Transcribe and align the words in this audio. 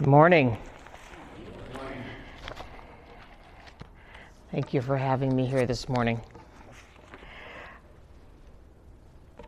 Good 0.00 0.08
morning. 0.08 0.56
Thank 4.50 4.72
you 4.72 4.80
for 4.80 4.96
having 4.96 5.36
me 5.36 5.44
here 5.44 5.66
this 5.66 5.90
morning. 5.90 6.22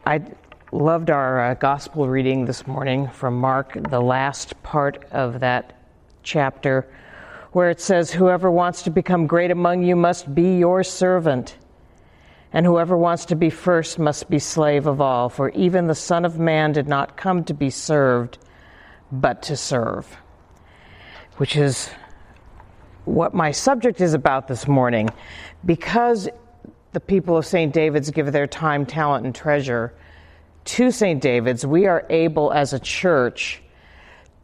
I 0.04 0.20
loved 0.70 1.08
our 1.08 1.40
uh, 1.40 1.54
gospel 1.54 2.06
reading 2.06 2.44
this 2.44 2.66
morning 2.66 3.08
from 3.08 3.40
Mark, 3.40 3.78
the 3.88 4.02
last 4.02 4.62
part 4.62 5.06
of 5.10 5.40
that 5.40 5.74
chapter, 6.22 6.86
where 7.52 7.70
it 7.70 7.80
says, 7.80 8.10
Whoever 8.12 8.50
wants 8.50 8.82
to 8.82 8.90
become 8.90 9.26
great 9.26 9.50
among 9.50 9.84
you 9.84 9.96
must 9.96 10.34
be 10.34 10.58
your 10.58 10.84
servant, 10.84 11.56
and 12.52 12.66
whoever 12.66 12.94
wants 12.94 13.24
to 13.24 13.36
be 13.36 13.48
first 13.48 13.98
must 13.98 14.28
be 14.28 14.38
slave 14.38 14.86
of 14.86 15.00
all, 15.00 15.30
for 15.30 15.48
even 15.52 15.86
the 15.86 15.94
Son 15.94 16.26
of 16.26 16.38
Man 16.38 16.72
did 16.72 16.88
not 16.88 17.16
come 17.16 17.42
to 17.44 17.54
be 17.54 17.70
served, 17.70 18.36
but 19.10 19.40
to 19.44 19.56
serve, 19.56 20.14
which 21.36 21.56
is 21.56 21.90
what 23.04 23.34
my 23.34 23.50
subject 23.50 24.00
is 24.00 24.14
about 24.14 24.48
this 24.48 24.68
morning. 24.68 25.08
Because 25.64 26.28
the 26.92 27.00
people 27.00 27.36
of 27.36 27.46
St. 27.46 27.72
David's 27.72 28.10
give 28.10 28.32
their 28.32 28.46
time, 28.46 28.86
talent, 28.86 29.24
and 29.24 29.34
treasure 29.34 29.92
to 30.64 30.90
St. 30.90 31.20
David's, 31.20 31.66
we 31.66 31.86
are 31.86 32.06
able 32.10 32.52
as 32.52 32.72
a 32.72 32.78
church 32.78 33.62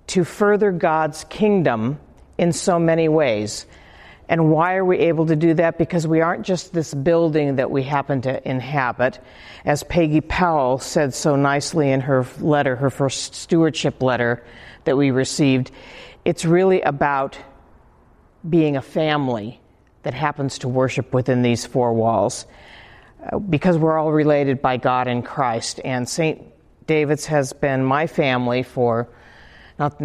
to 0.09 0.25
further 0.25 0.73
God's 0.73 1.25
kingdom 1.25 2.01
in 2.39 2.53
so 2.53 2.79
many 2.79 3.09
ways. 3.09 3.67
And 4.29 4.51
why 4.51 4.75
are 4.75 4.85
we 4.85 4.99
able 4.99 5.27
to 5.27 5.37
do 5.37 5.55
that? 5.55 5.79
Because 5.79 6.07
we 6.07 6.21
aren't 6.21 6.45
just 6.45 6.73
this 6.73 6.93
building 6.93 7.57
that 7.57 7.71
we 7.71 7.83
happen 7.83 8.21
to 8.23 8.49
inhabit. 8.49 9.21
As 9.65 9.83
Peggy 9.83 10.21
Powell 10.21 10.79
said 10.79 11.15
so 11.15 11.37
nicely 11.37 11.91
in 11.91 12.01
her 12.03 12.27
letter, 12.41 12.77
her 12.77 12.91
first 12.91 13.35
stewardship 13.35 14.03
letter 14.03 14.45
that 14.85 14.97
we 14.97 15.11
received, 15.11 15.71
it's 16.29 16.45
really 16.45 16.83
about 16.83 17.39
being 18.47 18.77
a 18.77 18.83
family 18.83 19.59
that 20.03 20.13
happens 20.13 20.59
to 20.59 20.69
worship 20.69 21.15
within 21.15 21.41
these 21.41 21.65
four 21.65 21.95
walls. 21.95 22.45
Uh, 23.33 23.39
because 23.39 23.79
we're 23.79 23.97
all 23.97 24.13
related 24.13 24.61
by 24.61 24.77
God 24.77 25.09
in 25.09 25.23
Christ. 25.23 25.81
And 25.87 26.07
St. 26.07 26.45
David's 26.87 27.25
has 27.25 27.55
been 27.55 27.83
my 27.83 28.07
family 28.07 28.63
for, 28.63 29.09
not, 29.79 29.99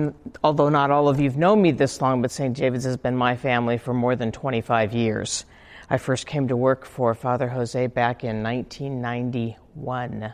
although 0.46 0.70
not 0.70 0.92
all 0.92 1.10
of 1.10 1.20
you've 1.20 1.36
known 1.36 1.62
me 1.62 1.72
this 1.72 2.00
long, 2.00 2.22
but 2.22 2.32
St. 2.32 2.56
David's 2.56 2.86
has 2.86 2.96
been 2.96 3.18
my 3.18 3.36
family 3.36 3.78
for 3.78 3.94
more 3.94 4.16
than 4.16 4.32
25 4.32 4.94
years. 4.94 5.44
I 5.90 5.98
first 5.98 6.26
came 6.26 6.48
to 6.48 6.56
work 6.56 6.86
for 6.86 7.14
Father 7.14 7.50
Jose 7.50 7.88
back 7.88 8.24
in 8.24 8.42
1991. 8.42 10.32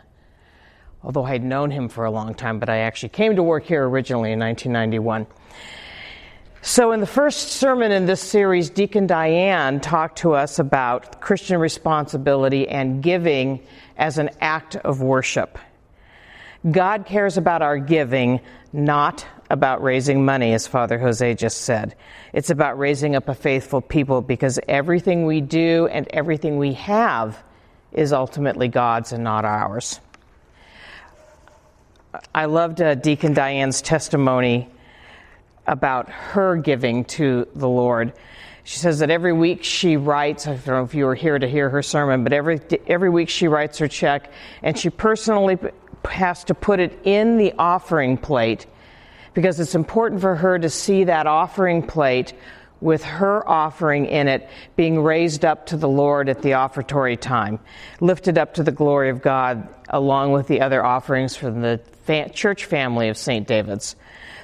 Although 1.02 1.24
I 1.24 1.32
had 1.32 1.44
known 1.44 1.72
him 1.72 1.90
for 1.90 2.06
a 2.06 2.12
long 2.12 2.36
time, 2.36 2.60
but 2.60 2.70
I 2.70 2.78
actually 2.78 3.10
came 3.10 3.36
to 3.38 3.42
work 3.42 3.64
here 3.66 3.88
originally 3.88 4.34
in 4.34 4.40
1991. 4.40 5.26
So, 6.62 6.92
in 6.92 7.00
the 7.00 7.08
first 7.08 7.54
sermon 7.54 7.92
in 7.92 8.06
this 8.06 8.22
series, 8.22 8.70
Deacon 8.70 9.08
Diane 9.08 9.80
talked 9.80 10.20
to 10.20 10.34
us 10.34 10.60
about 10.60 11.22
Christian 11.22 11.58
responsibility 11.58 12.68
and 12.68 13.02
giving 13.02 13.62
as 13.98 14.18
an 14.18 14.30
act 14.42 14.76
of 14.76 15.02
worship. 15.02 15.58
God 16.70 17.06
cares 17.06 17.38
about 17.38 17.62
our 17.62 17.78
giving, 17.78 18.42
not 18.74 19.26
about 19.50 19.82
raising 19.82 20.26
money, 20.26 20.54
as 20.54 20.68
Father 20.68 21.00
Jose 21.00 21.34
just 21.36 21.62
said. 21.62 21.96
It's 22.34 22.50
about 22.50 22.78
raising 22.78 23.16
up 23.16 23.30
a 23.30 23.36
faithful 23.36 23.82
people 23.82 24.22
because 24.22 24.60
everything 24.68 25.26
we 25.26 25.40
do 25.40 25.88
and 25.88 26.08
everything 26.10 26.58
we 26.58 26.74
have 26.74 27.42
is 27.94 28.12
ultimately 28.12 28.68
God's 28.68 29.14
and 29.14 29.24
not 29.24 29.46
ours. 29.46 30.00
I 32.36 32.46
loved 32.46 32.82
uh, 32.82 32.96
Deacon 32.96 33.34
Diane's 33.34 33.82
testimony 33.82 34.70
about 35.70 36.10
her 36.10 36.56
giving 36.58 37.06
to 37.06 37.48
the 37.56 37.70
Lord. 37.70 38.12
She 38.64 38.80
says 38.80 39.00
that 39.00 39.10
every 39.10 39.34
week 39.34 39.64
she 39.64 39.98
writes, 39.98 40.48
I 40.48 40.56
don't 40.56 40.68
know 40.68 40.84
if 40.84 40.94
you 40.94 41.06
were 41.06 41.16
here 41.16 41.38
to 41.38 41.48
hear 41.48 41.70
her 41.70 41.82
sermon, 41.82 42.24
but 42.24 42.34
every, 42.34 42.60
every 42.88 43.10
week 43.10 43.30
she 43.30 43.48
writes 43.48 43.78
her 43.78 43.88
check 43.88 44.32
and 44.64 44.78
she 44.78 44.90
personally 44.90 45.58
has 46.10 46.44
to 46.46 46.54
put 46.54 46.80
it 46.80 47.00
in 47.04 47.38
the 47.38 47.54
offering 47.58 48.18
plate 48.18 48.66
because 49.34 49.60
it's 49.60 49.76
important 49.76 50.22
for 50.22 50.36
her 50.36 50.58
to 50.58 50.70
see 50.70 51.06
that 51.06 51.28
offering 51.28 51.84
plate 51.86 52.34
with 52.82 53.04
her 53.04 53.48
offering 53.48 54.06
in 54.06 54.28
it 54.28 54.50
being 54.76 55.02
raised 55.02 55.44
up 55.44 55.66
to 55.68 55.78
the 55.78 55.90
Lord 55.90 56.30
at 56.30 56.42
the 56.42 56.54
offertory 56.54 57.18
time, 57.18 57.60
lifted 58.00 58.38
up 58.38 58.54
to 58.56 58.64
the 58.64 58.72
glory 58.72 59.10
of 59.10 59.22
God, 59.22 59.68
along 59.90 60.32
with 60.32 60.48
the 60.48 60.62
other 60.62 60.84
offerings 60.84 61.36
from 61.36 61.62
the 61.62 61.82
fa- 62.04 62.30
church 62.30 62.66
family 62.66 63.10
of 63.10 63.18
St. 63.18 63.48
David's. 63.48 63.96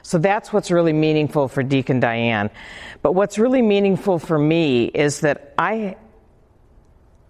So 0.01 0.17
that's 0.17 0.53
what's 0.53 0.69
really 0.69 0.93
meaningful 0.93 1.47
for 1.47 1.63
Deacon 1.63 1.99
Diane. 1.99 2.49
But 3.01 3.13
what's 3.13 3.39
really 3.39 3.61
meaningful 3.61 4.19
for 4.19 4.37
me 4.37 4.85
is 4.85 5.21
that 5.21 5.53
I 5.57 5.95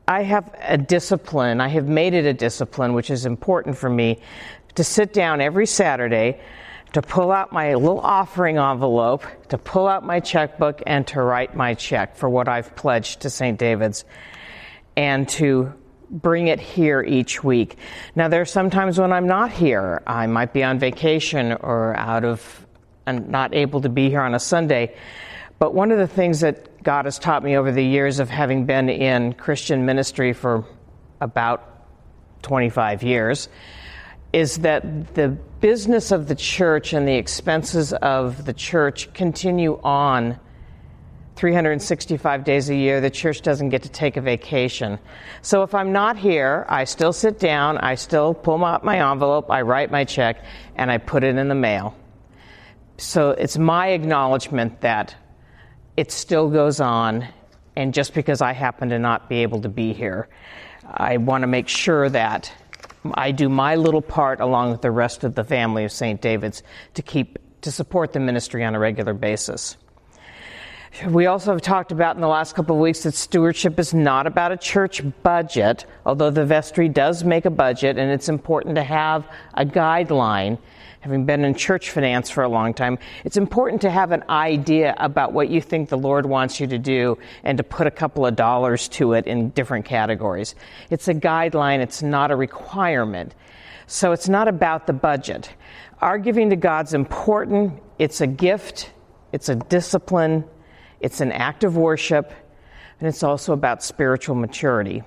I 0.08 0.22
have 0.22 0.54
a 0.62 0.78
discipline. 0.78 1.62
I 1.62 1.68
have 1.70 1.88
made 1.88 2.14
it 2.14 2.26
a 2.26 2.34
discipline, 2.34 2.94
which 2.94 3.10
is 3.10 3.26
important 3.26 3.78
for 3.78 3.90
me, 3.90 4.20
to 4.76 4.84
sit 4.84 5.14
down 5.14 5.42
every 5.42 5.66
Saturday, 5.66 6.40
to 6.96 7.02
pull 7.02 7.30
out 7.30 7.52
my 7.52 7.74
little 7.74 8.00
offering 8.00 8.58
envelope, 8.58 9.26
to 9.50 9.58
pull 9.58 9.86
out 9.86 10.06
my 10.06 10.22
checkbook, 10.22 10.82
and 10.88 11.06
to 11.06 11.22
write 11.22 11.54
my 11.54 11.74
check 11.74 12.16
for 12.16 12.30
what 12.30 12.48
I've 12.48 12.74
pledged 12.78 13.24
to 13.24 13.30
St. 13.30 13.60
David's, 13.60 14.06
and 14.96 15.28
to 15.28 15.74
bring 16.10 16.48
it 16.48 16.62
here 16.62 17.04
each 17.04 17.44
week. 17.44 17.78
Now, 18.16 18.30
there 18.30 18.40
are 18.40 18.46
some 18.46 18.70
times 18.70 18.98
when 18.98 19.12
I'm 19.12 19.28
not 19.28 19.52
here. 19.52 20.04
I 20.08 20.28
might 20.28 20.54
be 20.54 20.64
on 20.64 20.80
vacation 20.80 21.52
or 21.52 21.98
out 21.98 22.24
of 22.24 22.66
and 23.06 23.28
not 23.28 23.54
able 23.54 23.82
to 23.82 23.90
be 23.90 24.10
here 24.10 24.22
on 24.22 24.34
a 24.34 24.40
Sunday. 24.40 24.96
But 25.60 25.74
one 25.74 25.92
of 25.92 25.98
the 25.98 26.08
things 26.08 26.40
that 26.40 26.82
God 26.82 27.04
has 27.04 27.20
taught 27.20 27.44
me 27.44 27.58
over 27.58 27.74
the 27.74 27.84
years 27.84 28.20
of 28.22 28.30
having 28.30 28.66
been 28.66 28.88
in 28.88 29.34
Christian 29.34 29.86
ministry 29.86 30.32
for 30.32 30.64
about 31.20 31.88
25 32.44 33.04
years 33.04 33.50
is 34.36 34.58
that 34.58 35.16
the 35.16 35.30
business 35.62 36.12
of 36.12 36.28
the 36.28 36.36
church 36.36 36.94
and 36.94 37.08
the 37.08 37.16
expenses 37.16 37.94
of 37.94 38.46
the 38.46 38.54
church 38.54 39.12
continue 39.14 39.80
on 39.84 40.40
365 41.38 42.44
days 42.44 42.70
a 42.70 42.76
year. 42.76 43.02
The 43.02 43.10
church 43.10 43.42
doesn't 43.42 43.70
get 43.70 43.84
to 43.84 43.90
take 43.90 44.18
a 44.18 44.22
vacation. 44.22 45.00
So 45.42 45.64
if 45.64 45.74
I'm 45.74 45.92
not 45.92 46.18
here, 46.18 46.66
I 46.70 46.84
still 46.84 47.14
sit 47.14 47.40
down, 47.40 47.78
I 47.78 47.96
still 47.96 48.34
pull 48.34 48.64
out 48.64 48.84
my 48.84 49.12
envelope, 49.12 49.50
I 49.50 49.62
write 49.62 49.92
my 49.92 50.04
check, 50.04 50.44
and 50.76 50.92
I 50.92 50.98
put 50.98 51.24
it 51.24 51.36
in 51.36 51.48
the 51.48 51.56
mail 51.56 51.96
so 52.98 53.32
it's 53.32 53.58
my 53.58 53.90
acknowledgement 53.90 54.82
that 54.82 55.16
it 55.98 56.12
still 56.12 56.50
goes 56.50 56.80
on, 56.80 57.28
and 57.76 57.94
just 57.94 58.14
because 58.14 58.42
I 58.42 58.54
happen 58.54 58.90
to 58.90 59.00
not 59.00 59.28
be 59.28 59.44
able 59.44 59.62
to 59.62 59.70
be 59.70 59.94
here, 59.94 60.30
I 60.86 61.18
want 61.18 61.42
to 61.42 61.48
make 61.48 61.68
sure 61.68 62.10
that 62.10 62.52
I 63.14 63.32
do 63.32 63.50
my 63.50 63.76
little 63.76 64.02
part 64.02 64.40
along 64.40 64.72
with 64.72 64.82
the 64.82 64.92
rest 64.92 65.24
of 65.24 65.36
the 65.36 65.44
family 65.44 65.84
of 65.86 65.92
St. 65.92 66.22
David's 66.22 66.64
to 66.96 67.02
keep 67.02 67.38
to 67.62 67.72
support 67.72 68.14
the 68.14 68.20
ministry 68.20 68.64
on 68.64 68.76
a 68.76 68.80
regular 68.80 69.14
basis. 69.14 69.78
We 71.08 71.26
also 71.26 71.52
have 71.52 71.62
talked 71.62 71.92
about 71.92 72.16
in 72.16 72.22
the 72.22 72.28
last 72.28 72.56
couple 72.56 72.76
of 72.76 72.82
weeks 72.82 73.04
that 73.04 73.14
stewardship 73.16 73.80
is 73.80 73.94
not 73.94 74.28
about 74.28 74.54
a 74.54 74.58
church 74.58 75.04
budget, 75.24 75.86
although 76.06 76.30
the 76.30 76.46
vestry 76.46 76.88
does 76.88 77.24
make 77.24 77.44
a 77.44 77.50
budget, 77.50 77.98
and 77.98 78.12
it's 78.12 78.30
important 78.30 78.76
to 78.76 78.84
have 78.84 79.28
a 79.56 79.66
guideline 79.66 80.58
having 81.06 81.24
been 81.24 81.46
in 81.46 81.54
church 81.54 81.92
finance 81.92 82.32
for 82.32 82.42
a 82.42 82.50
long 82.50 82.74
time, 82.74 82.98
it's 83.24 83.38
important 83.38 83.80
to 83.80 83.92
have 83.92 84.12
an 84.12 84.24
idea 84.28 84.96
about 84.98 85.34
what 85.34 85.50
you 85.50 85.62
think 85.62 85.88
the 85.88 85.98
Lord 85.98 86.26
wants 86.26 86.60
you 86.60 86.66
to 86.66 86.80
do 86.80 87.20
and 87.44 87.60
to 87.60 87.64
put 87.64 87.86
a 87.86 87.92
couple 87.92 88.26
of 88.26 88.36
dollars 88.36 88.88
to 88.88 89.14
it 89.14 89.28
in 89.28 89.52
different 89.52 89.86
categories. 89.86 90.56
It's 90.90 91.08
a 91.08 91.14
guideline, 91.14 91.78
it's 91.78 92.02
not 92.02 92.32
a 92.32 92.36
requirement. 92.36 93.36
So 93.86 94.14
it's 94.14 94.28
not 94.28 94.48
about 94.48 94.88
the 94.88 94.94
budget. 94.94 95.54
Our 96.02 96.18
giving 96.18 96.50
to 96.50 96.56
God's 96.56 96.96
important, 96.96 97.84
it's 98.00 98.22
a 98.22 98.28
gift, 98.28 98.90
it's 99.32 99.48
a 99.48 99.54
discipline, 99.54 100.44
it's 101.02 101.22
an 101.22 101.32
act 101.32 101.64
of 101.64 101.78
worship, 101.78 102.34
and 103.00 103.08
it's 103.08 103.22
also 103.22 103.54
about 103.54 103.84
spiritual 103.84 104.34
maturity. 104.34 105.04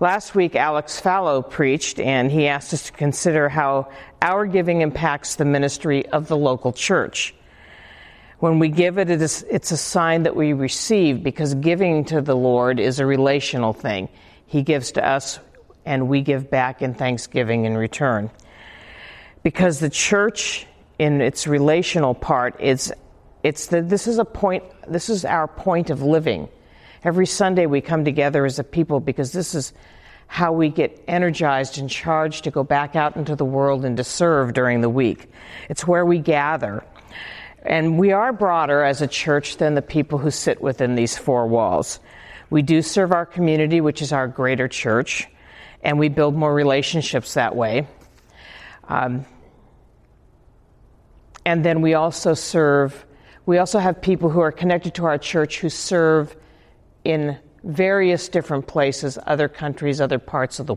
Last 0.00 0.34
week, 0.34 0.56
Alex 0.56 1.00
Fallow 1.00 1.42
preached, 1.42 2.00
and 2.00 2.30
he 2.30 2.48
asked 2.48 2.74
us 2.74 2.86
to 2.86 2.92
consider 2.92 3.48
how 3.48 3.90
our 4.20 4.46
giving 4.46 4.80
impacts 4.80 5.36
the 5.36 5.44
ministry 5.44 6.06
of 6.06 6.28
the 6.28 6.36
local 6.36 6.72
church. 6.72 7.34
When 8.40 8.58
we 8.58 8.68
give 8.68 8.98
it, 8.98 9.08
it's 9.08 9.70
a 9.70 9.76
sign 9.76 10.24
that 10.24 10.36
we 10.36 10.52
receive 10.52 11.22
because 11.22 11.54
giving 11.54 12.04
to 12.06 12.20
the 12.20 12.36
Lord 12.36 12.80
is 12.80 13.00
a 13.00 13.06
relational 13.06 13.72
thing. 13.72 14.08
He 14.46 14.62
gives 14.62 14.92
to 14.92 15.06
us, 15.06 15.38
and 15.86 16.08
we 16.08 16.20
give 16.20 16.50
back 16.50 16.82
in 16.82 16.94
thanksgiving 16.94 17.64
in 17.64 17.76
return. 17.76 18.30
Because 19.42 19.78
the 19.78 19.90
church, 19.90 20.66
in 20.98 21.20
its 21.20 21.46
relational 21.46 22.14
part, 22.14 22.60
is 22.60 22.92
it's 23.42 23.66
the, 23.68 23.82
this 23.82 24.06
is 24.06 24.18
a 24.18 24.24
point. 24.24 24.64
This 24.88 25.08
is 25.08 25.24
our 25.24 25.46
point 25.46 25.90
of 25.90 26.02
living. 26.02 26.48
Every 27.04 27.26
Sunday 27.26 27.66
we 27.66 27.82
come 27.82 28.06
together 28.06 28.46
as 28.46 28.58
a 28.58 28.64
people 28.64 28.98
because 28.98 29.30
this 29.30 29.54
is 29.54 29.74
how 30.26 30.52
we 30.52 30.70
get 30.70 31.04
energized 31.06 31.78
and 31.78 31.90
charged 31.90 32.44
to 32.44 32.50
go 32.50 32.64
back 32.64 32.96
out 32.96 33.16
into 33.16 33.36
the 33.36 33.44
world 33.44 33.84
and 33.84 33.98
to 33.98 34.04
serve 34.04 34.54
during 34.54 34.80
the 34.80 34.88
week. 34.88 35.30
It's 35.68 35.86
where 35.86 36.06
we 36.06 36.18
gather. 36.18 36.82
And 37.62 37.98
we 37.98 38.12
are 38.12 38.32
broader 38.32 38.82
as 38.82 39.02
a 39.02 39.06
church 39.06 39.58
than 39.58 39.74
the 39.74 39.82
people 39.82 40.18
who 40.18 40.30
sit 40.30 40.62
within 40.62 40.94
these 40.94 41.16
four 41.16 41.46
walls. 41.46 42.00
We 42.48 42.62
do 42.62 42.80
serve 42.80 43.12
our 43.12 43.26
community, 43.26 43.82
which 43.82 44.00
is 44.00 44.12
our 44.12 44.26
greater 44.26 44.66
church, 44.66 45.28
and 45.82 45.98
we 45.98 46.08
build 46.08 46.34
more 46.34 46.54
relationships 46.54 47.34
that 47.34 47.54
way. 47.54 47.86
Um, 48.88 49.26
and 51.44 51.62
then 51.62 51.82
we 51.82 51.94
also 51.94 52.32
serve, 52.32 53.04
we 53.44 53.58
also 53.58 53.78
have 53.78 54.00
people 54.00 54.30
who 54.30 54.40
are 54.40 54.52
connected 54.52 54.94
to 54.94 55.04
our 55.04 55.18
church 55.18 55.60
who 55.60 55.68
serve 55.68 56.34
in 57.04 57.38
various 57.62 58.28
different 58.28 58.66
places, 58.66 59.18
other 59.26 59.48
countries, 59.48 60.00
other 60.00 60.18
parts 60.18 60.58
of 60.58 60.66
the, 60.66 60.76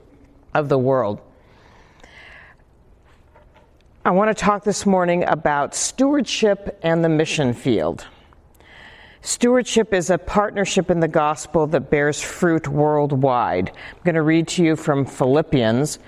of 0.54 0.70
the 0.70 0.78
world. 0.78 1.22
I 4.06 4.12
want 4.12 4.36
to 4.36 4.42
talk 4.42 4.64
this 4.64 4.86
morning 4.86 5.26
about 5.26 5.76
stewardship 5.76 6.80
and 6.82 7.04
the 7.04 7.10
mission 7.10 7.54
field. 7.54 8.06
Stewardship 9.22 9.94
is 9.94 10.10
a 10.10 10.18
partnership 10.18 10.90
in 10.90 11.02
the 11.02 11.10
gospel 11.10 11.68
that 11.68 11.90
bears 11.90 12.22
fruit 12.22 12.70
worldwide. 12.70 13.70
I'm 13.70 14.04
going 14.06 14.16
to 14.16 14.22
read 14.22 14.48
to 14.50 14.64
you 14.64 14.78
from 14.78 15.06
Philippians. 15.06 16.00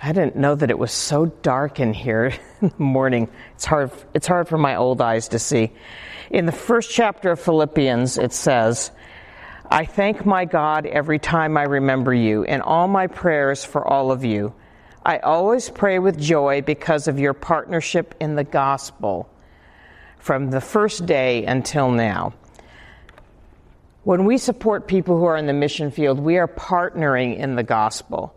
I 0.00 0.12
didn't 0.12 0.36
know 0.36 0.54
that 0.54 0.70
it 0.70 0.78
was 0.78 0.92
so 0.92 1.26
dark 1.26 1.80
in 1.80 1.92
here 1.92 2.32
in 2.60 2.68
the 2.68 2.82
morning. 2.82 3.28
It's 3.54 3.64
hard, 3.64 3.90
it's 4.14 4.28
hard 4.28 4.46
for 4.46 4.56
my 4.56 4.76
old 4.76 5.00
eyes 5.00 5.26
to 5.28 5.40
see. 5.40 5.72
In 6.30 6.46
the 6.46 6.52
first 6.52 6.92
chapter 6.92 7.32
of 7.32 7.40
Philippians, 7.40 8.16
it 8.16 8.32
says, 8.32 8.92
I 9.70 9.84
thank 9.84 10.26
my 10.26 10.44
God 10.44 10.86
every 10.86 11.18
time 11.18 11.56
I 11.56 11.62
remember 11.62 12.12
you 12.12 12.42
in 12.42 12.60
all 12.60 12.88
my 12.88 13.06
prayers 13.06 13.64
for 13.64 13.86
all 13.86 14.10
of 14.10 14.24
you 14.24 14.52
I 15.04 15.18
always 15.18 15.70
pray 15.70 15.98
with 15.98 16.20
joy 16.20 16.60
because 16.60 17.08
of 17.08 17.18
your 17.18 17.32
partnership 17.32 18.14
in 18.20 18.34
the 18.34 18.44
gospel 18.44 19.30
from 20.18 20.50
the 20.50 20.60
first 20.60 21.06
day 21.06 21.44
until 21.46 21.90
now. 21.90 22.34
When 24.04 24.26
we 24.26 24.36
support 24.36 24.86
people 24.86 25.18
who 25.18 25.24
are 25.24 25.36
in 25.36 25.46
the 25.46 25.54
mission 25.54 25.90
field, 25.90 26.20
we 26.20 26.36
are 26.36 26.48
partnering 26.48 27.38
in 27.38 27.54
the 27.54 27.62
gospel. 27.62 28.34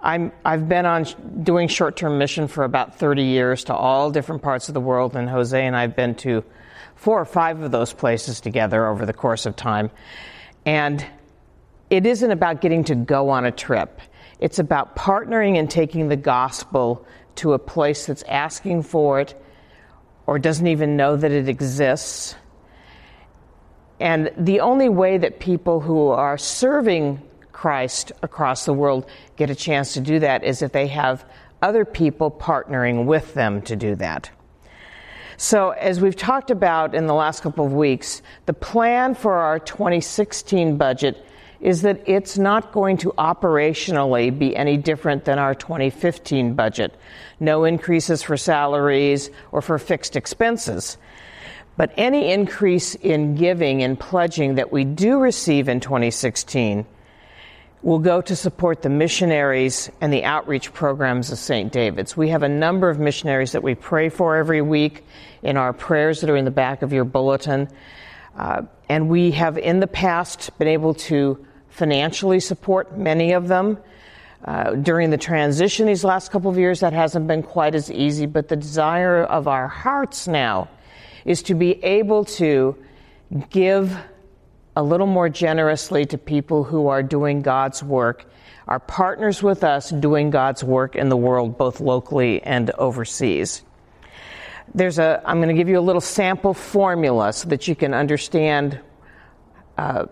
i 0.00 0.30
have 0.44 0.68
been 0.68 0.86
on 0.86 1.06
doing 1.42 1.68
short 1.68 1.96
term 1.96 2.18
mission 2.18 2.48
for 2.48 2.64
about 2.64 2.98
30 2.98 3.22
years 3.22 3.64
to 3.64 3.74
all 3.74 4.10
different 4.10 4.42
parts 4.42 4.68
of 4.68 4.74
the 4.74 4.80
world, 4.80 5.14
and 5.14 5.30
Jose 5.30 5.66
and 5.66 5.76
I 5.76 5.82
have 5.82 5.94
been 5.94 6.16
to 6.16 6.42
four 6.96 7.20
or 7.20 7.24
five 7.24 7.60
of 7.62 7.70
those 7.70 7.92
places 7.92 8.40
together 8.40 8.86
over 8.88 9.06
the 9.06 9.12
course 9.12 9.46
of 9.46 9.54
time. 9.54 9.90
And 10.66 11.06
it 11.88 12.04
isn't 12.04 12.30
about 12.30 12.60
getting 12.60 12.84
to 12.84 12.94
go 12.94 13.30
on 13.30 13.46
a 13.46 13.52
trip. 13.52 14.00
It's 14.40 14.58
about 14.58 14.96
partnering 14.96 15.56
and 15.56 15.70
taking 15.70 16.08
the 16.08 16.16
gospel 16.16 17.06
to 17.36 17.52
a 17.52 17.58
place 17.58 18.06
that's 18.06 18.24
asking 18.24 18.82
for 18.82 19.20
it 19.20 19.40
or 20.26 20.38
doesn't 20.38 20.66
even 20.66 20.96
know 20.96 21.16
that 21.16 21.30
it 21.30 21.48
exists. 21.48 22.34
And 24.00 24.30
the 24.36 24.60
only 24.60 24.88
way 24.88 25.16
that 25.16 25.38
people 25.38 25.80
who 25.80 26.08
are 26.08 26.36
serving 26.36 27.22
Christ 27.52 28.12
across 28.22 28.66
the 28.66 28.74
world 28.74 29.08
get 29.36 29.48
a 29.48 29.54
chance 29.54 29.94
to 29.94 30.00
do 30.00 30.18
that 30.18 30.44
is 30.44 30.60
if 30.60 30.72
they 30.72 30.88
have 30.88 31.24
other 31.62 31.84
people 31.84 32.30
partnering 32.30 33.06
with 33.06 33.32
them 33.34 33.62
to 33.62 33.76
do 33.76 33.94
that. 33.94 34.30
So, 35.38 35.70
as 35.70 36.00
we've 36.00 36.16
talked 36.16 36.50
about 36.50 36.94
in 36.94 37.06
the 37.06 37.14
last 37.14 37.42
couple 37.42 37.66
of 37.66 37.72
weeks, 37.72 38.22
the 38.46 38.54
plan 38.54 39.14
for 39.14 39.34
our 39.34 39.58
2016 39.58 40.78
budget 40.78 41.22
is 41.60 41.82
that 41.82 42.00
it's 42.06 42.38
not 42.38 42.72
going 42.72 42.96
to 42.98 43.12
operationally 43.18 44.36
be 44.36 44.56
any 44.56 44.76
different 44.76 45.24
than 45.24 45.38
our 45.38 45.54
2015 45.54 46.54
budget. 46.54 46.94
No 47.38 47.64
increases 47.64 48.22
for 48.22 48.36
salaries 48.36 49.30
or 49.52 49.60
for 49.60 49.78
fixed 49.78 50.16
expenses. 50.16 50.96
But 51.76 51.92
any 51.96 52.32
increase 52.32 52.94
in 52.94 53.34
giving 53.34 53.82
and 53.82 54.00
pledging 54.00 54.54
that 54.54 54.72
we 54.72 54.84
do 54.84 55.18
receive 55.18 55.68
in 55.68 55.80
2016 55.80 56.86
will 57.82 57.98
go 57.98 58.20
to 58.20 58.34
support 58.34 58.82
the 58.82 58.88
missionaries 58.88 59.90
and 60.00 60.12
the 60.12 60.24
outreach 60.24 60.72
programs 60.72 61.30
of 61.30 61.38
St. 61.38 61.72
David's. 61.72 62.16
We 62.16 62.30
have 62.30 62.42
a 62.42 62.48
number 62.48 62.90
of 62.90 62.98
missionaries 62.98 63.52
that 63.52 63.62
we 63.62 63.74
pray 63.74 64.08
for 64.08 64.36
every 64.36 64.62
week 64.62 65.04
in 65.42 65.56
our 65.56 65.72
prayers 65.72 66.20
that 66.20 66.30
are 66.30 66.36
in 66.36 66.44
the 66.44 66.50
back 66.50 66.82
of 66.82 66.92
your 66.92 67.04
bulletin. 67.04 67.68
Uh, 68.36 68.62
and 68.88 69.08
we 69.08 69.30
have 69.32 69.56
in 69.58 69.80
the 69.80 69.86
past 69.86 70.56
been 70.58 70.68
able 70.68 70.94
to 70.94 71.44
financially 71.68 72.40
support 72.40 72.96
many 72.96 73.32
of 73.32 73.48
them. 73.48 73.78
Uh, 74.44 74.74
during 74.74 75.10
the 75.10 75.18
transition 75.18 75.86
these 75.86 76.04
last 76.04 76.30
couple 76.30 76.50
of 76.50 76.58
years, 76.58 76.80
that 76.80 76.92
hasn't 76.92 77.26
been 77.26 77.42
quite 77.42 77.74
as 77.74 77.90
easy, 77.90 78.26
but 78.26 78.48
the 78.48 78.56
desire 78.56 79.24
of 79.24 79.48
our 79.48 79.66
hearts 79.66 80.28
now 80.28 80.68
is 81.24 81.42
to 81.42 81.54
be 81.54 81.82
able 81.84 82.24
to 82.24 82.76
give 83.50 83.96
a 84.76 84.82
little 84.82 85.06
more 85.06 85.30
generously 85.30 86.04
to 86.04 86.18
people 86.18 86.62
who 86.62 86.88
are 86.88 87.02
doing 87.02 87.40
God's 87.40 87.82
work, 87.82 88.30
are 88.68 88.78
partners 88.78 89.42
with 89.42 89.64
us 89.64 89.88
doing 89.88 90.28
God's 90.28 90.62
work 90.62 90.94
in 90.94 91.08
the 91.08 91.16
world, 91.16 91.56
both 91.56 91.80
locally 91.80 92.42
and 92.42 92.70
overseas. 92.72 93.62
There's 94.74 94.98
a 94.98 95.22
i'm 95.24 95.38
going 95.38 95.48
to 95.48 95.54
give 95.54 95.68
you 95.68 95.78
a 95.78 95.80
little 95.80 96.00
sample 96.00 96.52
formula 96.52 97.32
so 97.32 97.48
that 97.48 97.68
you 97.68 97.74
can 97.74 97.94
understand 97.94 98.78
uh, 99.78 100.06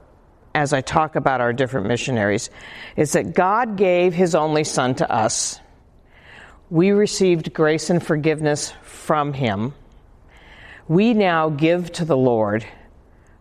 as 0.55 0.73
i 0.73 0.81
talk 0.81 1.17
about 1.17 1.41
our 1.41 1.53
different 1.53 1.89
missionaries 1.89 2.51
is 2.97 3.13
that 3.13 3.35
god 3.35 3.77
gave 3.77 4.15
his 4.15 4.35
only 4.35 4.65
son 4.65 4.95
to 4.95 5.11
us. 5.11 5.61
We 6.71 6.93
received 6.93 7.53
grace 7.53 7.91
and 7.91 8.03
forgiveness 8.03 8.73
from 8.83 9.33
him. 9.33 9.75
We 10.89 11.13
now 11.13 11.51
give 11.51 11.93
to 11.93 12.05
the 12.05 12.17
lord 12.17 12.65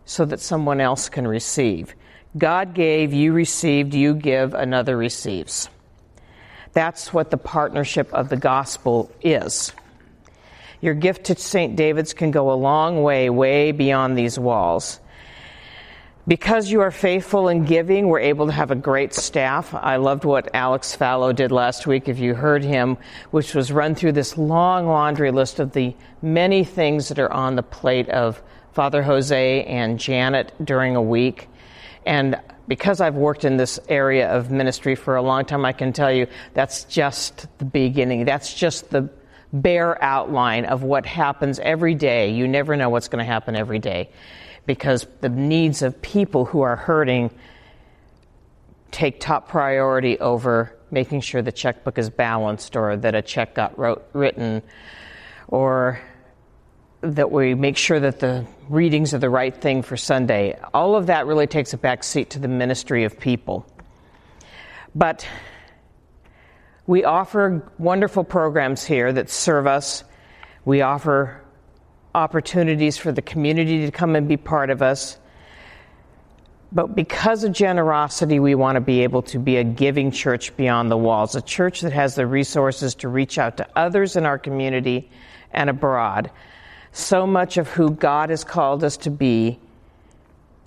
so 0.04 0.24
that 0.24 0.40
someone 0.40 0.80
else 0.80 1.08
can 1.08 1.26
receive 1.26 1.94
god 2.36 2.74
gave 2.74 3.12
you 3.12 3.32
received 3.32 3.94
you 3.94 4.14
give 4.14 4.54
another 4.54 4.96
receives 4.96 5.68
that's 6.72 7.12
what 7.12 7.30
the 7.30 7.36
partnership 7.36 8.12
of 8.12 8.28
the 8.28 8.36
gospel 8.36 9.10
is 9.22 9.72
your 10.84 10.92
gift 10.92 11.24
to 11.24 11.34
St. 11.34 11.76
David's 11.76 12.12
can 12.12 12.30
go 12.30 12.52
a 12.52 12.60
long 12.60 13.02
way, 13.02 13.30
way 13.30 13.72
beyond 13.72 14.18
these 14.18 14.38
walls. 14.38 15.00
Because 16.28 16.70
you 16.70 16.82
are 16.82 16.90
faithful 16.90 17.48
in 17.48 17.64
giving, 17.64 18.06
we're 18.08 18.20
able 18.20 18.44
to 18.48 18.52
have 18.52 18.70
a 18.70 18.74
great 18.74 19.14
staff. 19.14 19.72
I 19.72 19.96
loved 19.96 20.26
what 20.26 20.54
Alex 20.54 20.94
Fallow 20.94 21.32
did 21.32 21.50
last 21.52 21.86
week, 21.86 22.06
if 22.06 22.18
you 22.18 22.34
heard 22.34 22.62
him, 22.62 22.98
which 23.30 23.54
was 23.54 23.72
run 23.72 23.94
through 23.94 24.12
this 24.12 24.36
long 24.36 24.86
laundry 24.86 25.30
list 25.30 25.58
of 25.58 25.72
the 25.72 25.96
many 26.20 26.64
things 26.64 27.08
that 27.08 27.18
are 27.18 27.32
on 27.32 27.56
the 27.56 27.62
plate 27.62 28.10
of 28.10 28.42
Father 28.74 29.02
Jose 29.02 29.64
and 29.64 29.98
Janet 30.00 30.52
during 30.62 30.96
a 30.96 31.02
week. 31.02 31.48
And 32.04 32.40
because 32.66 33.00
I've 33.00 33.14
worked 33.14 33.44
in 33.44 33.56
this 33.56 33.78
area 33.88 34.28
of 34.30 34.50
ministry 34.50 34.96
for 34.96 35.16
a 35.16 35.22
long 35.22 35.44
time, 35.44 35.64
I 35.64 35.72
can 35.72 35.92
tell 35.92 36.12
you 36.12 36.26
that's 36.54 36.84
just 36.84 37.46
the 37.58 37.64
beginning. 37.64 38.24
That's 38.24 38.52
just 38.52 38.90
the 38.90 39.08
bare 39.52 40.02
outline 40.02 40.64
of 40.64 40.82
what 40.82 41.06
happens 41.06 41.60
every 41.60 41.94
day. 41.94 42.32
You 42.32 42.48
never 42.48 42.76
know 42.76 42.88
what's 42.88 43.06
going 43.06 43.24
to 43.24 43.30
happen 43.32 43.54
every 43.54 43.78
day 43.78 44.10
because 44.66 45.06
the 45.20 45.28
needs 45.28 45.82
of 45.82 46.02
people 46.02 46.44
who 46.44 46.62
are 46.62 46.76
hurting 46.76 47.30
take 48.90 49.20
top 49.20 49.48
priority 49.48 50.18
over 50.18 50.76
making 50.90 51.20
sure 51.20 51.42
the 51.42 51.52
checkbook 51.52 51.98
is 51.98 52.10
balanced 52.10 52.76
or 52.76 52.96
that 52.96 53.14
a 53.14 53.22
check 53.22 53.54
got 53.54 53.78
wrote, 53.78 54.04
written 54.12 54.62
or 55.48 56.00
that 57.04 57.30
we 57.30 57.54
make 57.54 57.76
sure 57.76 58.00
that 58.00 58.20
the 58.20 58.46
readings 58.68 59.12
are 59.12 59.18
the 59.18 59.30
right 59.30 59.54
thing 59.54 59.82
for 59.82 59.96
Sunday. 59.96 60.58
All 60.72 60.96
of 60.96 61.06
that 61.06 61.26
really 61.26 61.46
takes 61.46 61.72
a 61.72 61.76
back 61.76 62.02
seat 62.02 62.30
to 62.30 62.38
the 62.38 62.48
ministry 62.48 63.04
of 63.04 63.20
people. 63.20 63.66
But 64.94 65.26
we 66.86 67.04
offer 67.04 67.70
wonderful 67.78 68.24
programs 68.24 68.84
here 68.84 69.12
that 69.12 69.28
serve 69.28 69.66
us. 69.66 70.04
We 70.64 70.80
offer 70.80 71.42
opportunities 72.14 72.96
for 72.96 73.12
the 73.12 73.22
community 73.22 73.84
to 73.84 73.90
come 73.90 74.16
and 74.16 74.26
be 74.26 74.36
part 74.36 74.70
of 74.70 74.80
us. 74.80 75.18
But 76.72 76.96
because 76.96 77.44
of 77.44 77.52
generosity, 77.52 78.40
we 78.40 78.54
want 78.54 78.76
to 78.76 78.80
be 78.80 79.02
able 79.02 79.22
to 79.22 79.38
be 79.38 79.58
a 79.58 79.64
giving 79.64 80.10
church 80.10 80.56
beyond 80.56 80.90
the 80.90 80.96
walls, 80.96 81.34
a 81.36 81.42
church 81.42 81.82
that 81.82 81.92
has 81.92 82.14
the 82.14 82.26
resources 82.26 82.94
to 82.96 83.08
reach 83.08 83.38
out 83.38 83.58
to 83.58 83.68
others 83.76 84.16
in 84.16 84.26
our 84.26 84.38
community 84.38 85.10
and 85.52 85.70
abroad. 85.70 86.30
So 86.96 87.26
much 87.26 87.56
of 87.56 87.68
who 87.68 87.90
God 87.90 88.30
has 88.30 88.44
called 88.44 88.84
us 88.84 88.96
to 88.98 89.10
be 89.10 89.58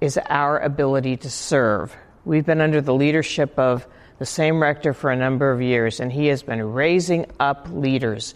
is 0.01 0.19
our 0.29 0.60
ability 0.60 1.15
to 1.17 1.29
serve. 1.29 1.96
We've 2.25 2.46
been 2.46 2.60
under 2.60 2.81
the 2.81 2.93
leadership 2.93 3.57
of 3.57 3.88
the 4.19 4.25
same 4.25 4.62
rector 4.62 4.93
for 4.93 5.10
a 5.10 5.15
number 5.15 5.50
of 5.51 5.62
years, 5.62 6.01
and 6.01 6.12
he 6.12 6.27
has 6.27 6.43
been 6.43 6.62
raising 6.74 7.27
up 7.39 7.69
leaders, 7.72 8.36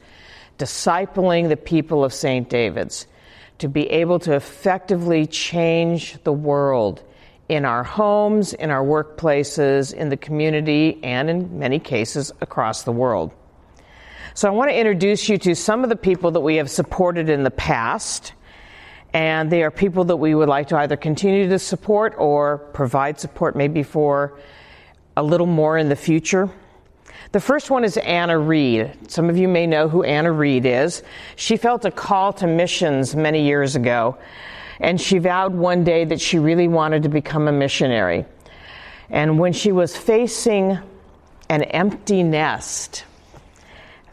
discipling 0.57 1.49
the 1.49 1.57
people 1.57 2.05
of 2.05 2.13
St. 2.13 2.49
David's 2.49 3.07
to 3.57 3.67
be 3.67 3.89
able 3.89 4.19
to 4.19 4.35
effectively 4.35 5.25
change 5.25 6.17
the 6.23 6.31
world 6.31 7.03
in 7.49 7.65
our 7.65 7.83
homes, 7.83 8.53
in 8.53 8.71
our 8.71 8.85
workplaces, 8.85 9.93
in 9.93 10.07
the 10.07 10.15
community, 10.15 10.97
and 11.03 11.29
in 11.29 11.59
many 11.59 11.77
cases 11.77 12.31
across 12.39 12.83
the 12.83 12.93
world. 12.93 13.33
So, 14.33 14.47
I 14.47 14.51
want 14.51 14.71
to 14.71 14.77
introduce 14.77 15.27
you 15.27 15.37
to 15.39 15.55
some 15.55 15.83
of 15.83 15.89
the 15.89 15.95
people 15.95 16.31
that 16.31 16.39
we 16.39 16.55
have 16.55 16.69
supported 16.69 17.29
in 17.29 17.43
the 17.43 17.51
past 17.51 18.33
And 19.13 19.51
they 19.51 19.63
are 19.63 19.71
people 19.71 20.05
that 20.05 20.17
we 20.17 20.35
would 20.35 20.47
like 20.47 20.69
to 20.69 20.77
either 20.77 20.95
continue 20.95 21.49
to 21.49 21.59
support 21.59 22.15
or 22.17 22.57
provide 22.57 23.19
support 23.19 23.55
maybe 23.55 23.83
for 23.83 24.39
a 25.17 25.23
little 25.23 25.47
more 25.47 25.77
in 25.77 25.89
the 25.89 25.95
future. 25.95 26.49
The 27.33 27.41
first 27.41 27.69
one 27.69 27.83
is 27.83 27.97
Anna 27.97 28.37
Reed. 28.37 28.91
Some 29.09 29.29
of 29.29 29.37
you 29.37 29.47
may 29.47 29.67
know 29.67 29.89
who 29.89 30.03
Anna 30.03 30.31
Reed 30.31 30.65
is. 30.65 31.03
She 31.35 31.57
felt 31.57 31.85
a 31.85 31.91
call 31.91 32.33
to 32.33 32.47
missions 32.47 33.15
many 33.15 33.45
years 33.45 33.75
ago, 33.75 34.17
and 34.79 34.99
she 34.99 35.17
vowed 35.17 35.53
one 35.53 35.83
day 35.83 36.05
that 36.05 36.21
she 36.21 36.39
really 36.39 36.67
wanted 36.67 37.03
to 37.03 37.09
become 37.09 37.47
a 37.47 37.51
missionary. 37.51 38.25
And 39.09 39.39
when 39.39 39.51
she 39.51 39.71
was 39.71 39.95
facing 39.95 40.79
an 41.49 41.63
empty 41.63 42.23
nest, 42.23 43.03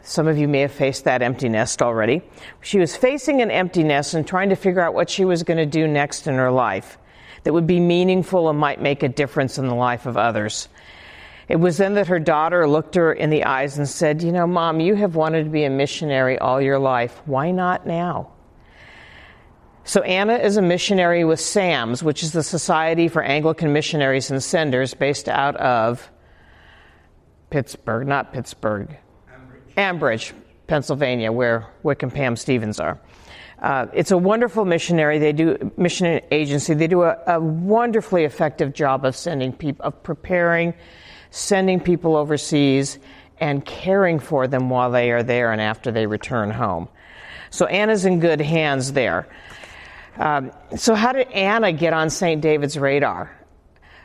some 0.01 0.27
of 0.27 0.37
you 0.37 0.47
may 0.47 0.61
have 0.61 0.71
faced 0.71 1.03
that 1.03 1.21
empty 1.21 1.49
nest 1.49 1.81
already. 1.81 2.21
She 2.61 2.79
was 2.79 2.95
facing 2.95 3.41
an 3.41 3.51
empty 3.51 3.83
nest 3.83 4.13
and 4.13 4.25
trying 4.25 4.49
to 4.49 4.55
figure 4.55 4.81
out 4.81 4.93
what 4.93 5.09
she 5.09 5.25
was 5.25 5.43
going 5.43 5.57
to 5.57 5.65
do 5.65 5.87
next 5.87 6.27
in 6.27 6.35
her 6.35 6.51
life 6.51 6.97
that 7.43 7.53
would 7.53 7.67
be 7.67 7.79
meaningful 7.79 8.49
and 8.49 8.59
might 8.59 8.81
make 8.81 9.03
a 9.03 9.09
difference 9.09 9.57
in 9.57 9.67
the 9.67 9.75
life 9.75 10.05
of 10.05 10.17
others. 10.17 10.69
It 11.47 11.55
was 11.55 11.77
then 11.77 11.95
that 11.95 12.07
her 12.07 12.19
daughter 12.19 12.67
looked 12.67 12.95
her 12.95 13.11
in 13.11 13.31
the 13.31 13.43
eyes 13.43 13.77
and 13.77 13.87
said, 13.87 14.21
You 14.21 14.31
know, 14.31 14.45
Mom, 14.45 14.79
you 14.79 14.95
have 14.95 15.15
wanted 15.15 15.45
to 15.45 15.49
be 15.49 15.63
a 15.63 15.69
missionary 15.69 16.37
all 16.37 16.61
your 16.61 16.77
life. 16.77 17.21
Why 17.25 17.51
not 17.51 17.87
now? 17.87 18.31
So, 19.83 20.03
Anna 20.03 20.35
is 20.35 20.57
a 20.57 20.61
missionary 20.61 21.23
with 21.23 21.39
SAMS, 21.39 22.03
which 22.03 22.21
is 22.21 22.31
the 22.31 22.43
Society 22.43 23.07
for 23.07 23.23
Anglican 23.23 23.73
Missionaries 23.73 24.29
and 24.29 24.43
Senders, 24.43 24.93
based 24.93 25.27
out 25.27 25.55
of 25.55 26.11
Pittsburgh, 27.49 28.07
not 28.07 28.31
Pittsburgh, 28.31 28.95
Ambridge, 29.77 30.33
Pennsylvania, 30.67 31.31
where 31.31 31.67
Wick 31.83 32.03
and 32.03 32.13
Pam 32.13 32.35
Stevens 32.35 32.79
are. 32.79 32.99
Uh, 33.61 33.87
it's 33.93 34.11
a 34.11 34.17
wonderful 34.17 34.63
missionary. 34.65 35.19
They 35.19 35.33
do 35.33 35.71
mission 35.75 36.21
agency. 36.31 36.73
They 36.73 36.87
do 36.87 37.03
a, 37.03 37.17
a 37.27 37.39
wonderfully 37.39 38.23
effective 38.23 38.73
job 38.73 39.03
of 39.03 39.15
sending 39.15 39.51
people, 39.51 39.85
of 39.85 40.01
preparing 40.01 40.73
sending 41.31 41.79
people 41.79 42.15
overseas, 42.15 42.99
and 43.39 43.65
caring 43.65 44.19
for 44.19 44.47
them 44.47 44.69
while 44.69 44.91
they 44.91 45.11
are 45.11 45.23
there 45.23 45.51
and 45.51 45.61
after 45.61 45.91
they 45.91 46.05
return 46.05 46.51
home. 46.51 46.89
So 47.51 47.65
Anna's 47.65 48.05
in 48.05 48.19
good 48.19 48.41
hands 48.41 48.93
there. 48.93 49.27
Um, 50.17 50.51
so, 50.75 50.95
how 50.95 51.13
did 51.13 51.29
Anna 51.29 51.71
get 51.71 51.93
on 51.93 52.09
St. 52.09 52.41
David's 52.41 52.77
radar? 52.77 53.31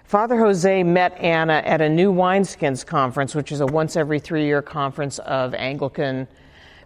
Father 0.05 0.39
Jose 0.39 0.83
met 0.83 1.19
Anna 1.19 1.63
at 1.65 1.81
a 1.81 1.89
New 1.89 2.13
Wineskins 2.13 2.87
conference, 2.87 3.35
which 3.35 3.51
is 3.51 3.61
a 3.61 3.67
once 3.67 3.97
every 3.97 4.21
three 4.21 4.47
year 4.47 4.63
conference 4.63 5.19
of 5.19 5.55
Anglican 5.55 6.29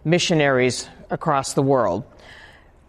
missionaries 0.03 0.89
across 1.09 1.53
the 1.53 1.61
world. 1.61 2.03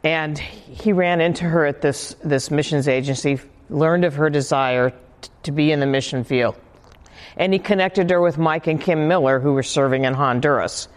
And 0.03 0.39
he 0.39 0.93
ran 0.93 1.21
into 1.21 1.45
her 1.45 1.67
at 1.67 1.83
this, 1.83 2.17
this 2.25 2.51
missions 2.51 2.89
agency, 2.89 3.39
learned 3.69 4.05
of 4.05 4.15
her 4.15 4.31
desire 4.31 4.91
t- 4.91 5.31
to 5.43 5.53
be 5.53 5.73
in 5.73 5.81
the 5.81 5.87
mission 5.87 6.25
field 6.25 6.57
and 7.37 7.53
he 7.53 7.59
connected 7.59 8.11
her 8.11 8.21
with 8.21 8.39
Mike 8.39 8.67
and 8.67 8.81
Kim 8.81 9.09
Miller, 9.09 9.41
who 9.41 9.53
were 9.53 9.63
serving 9.63 10.05
in 10.05 10.15
Honduras. 10.15 10.89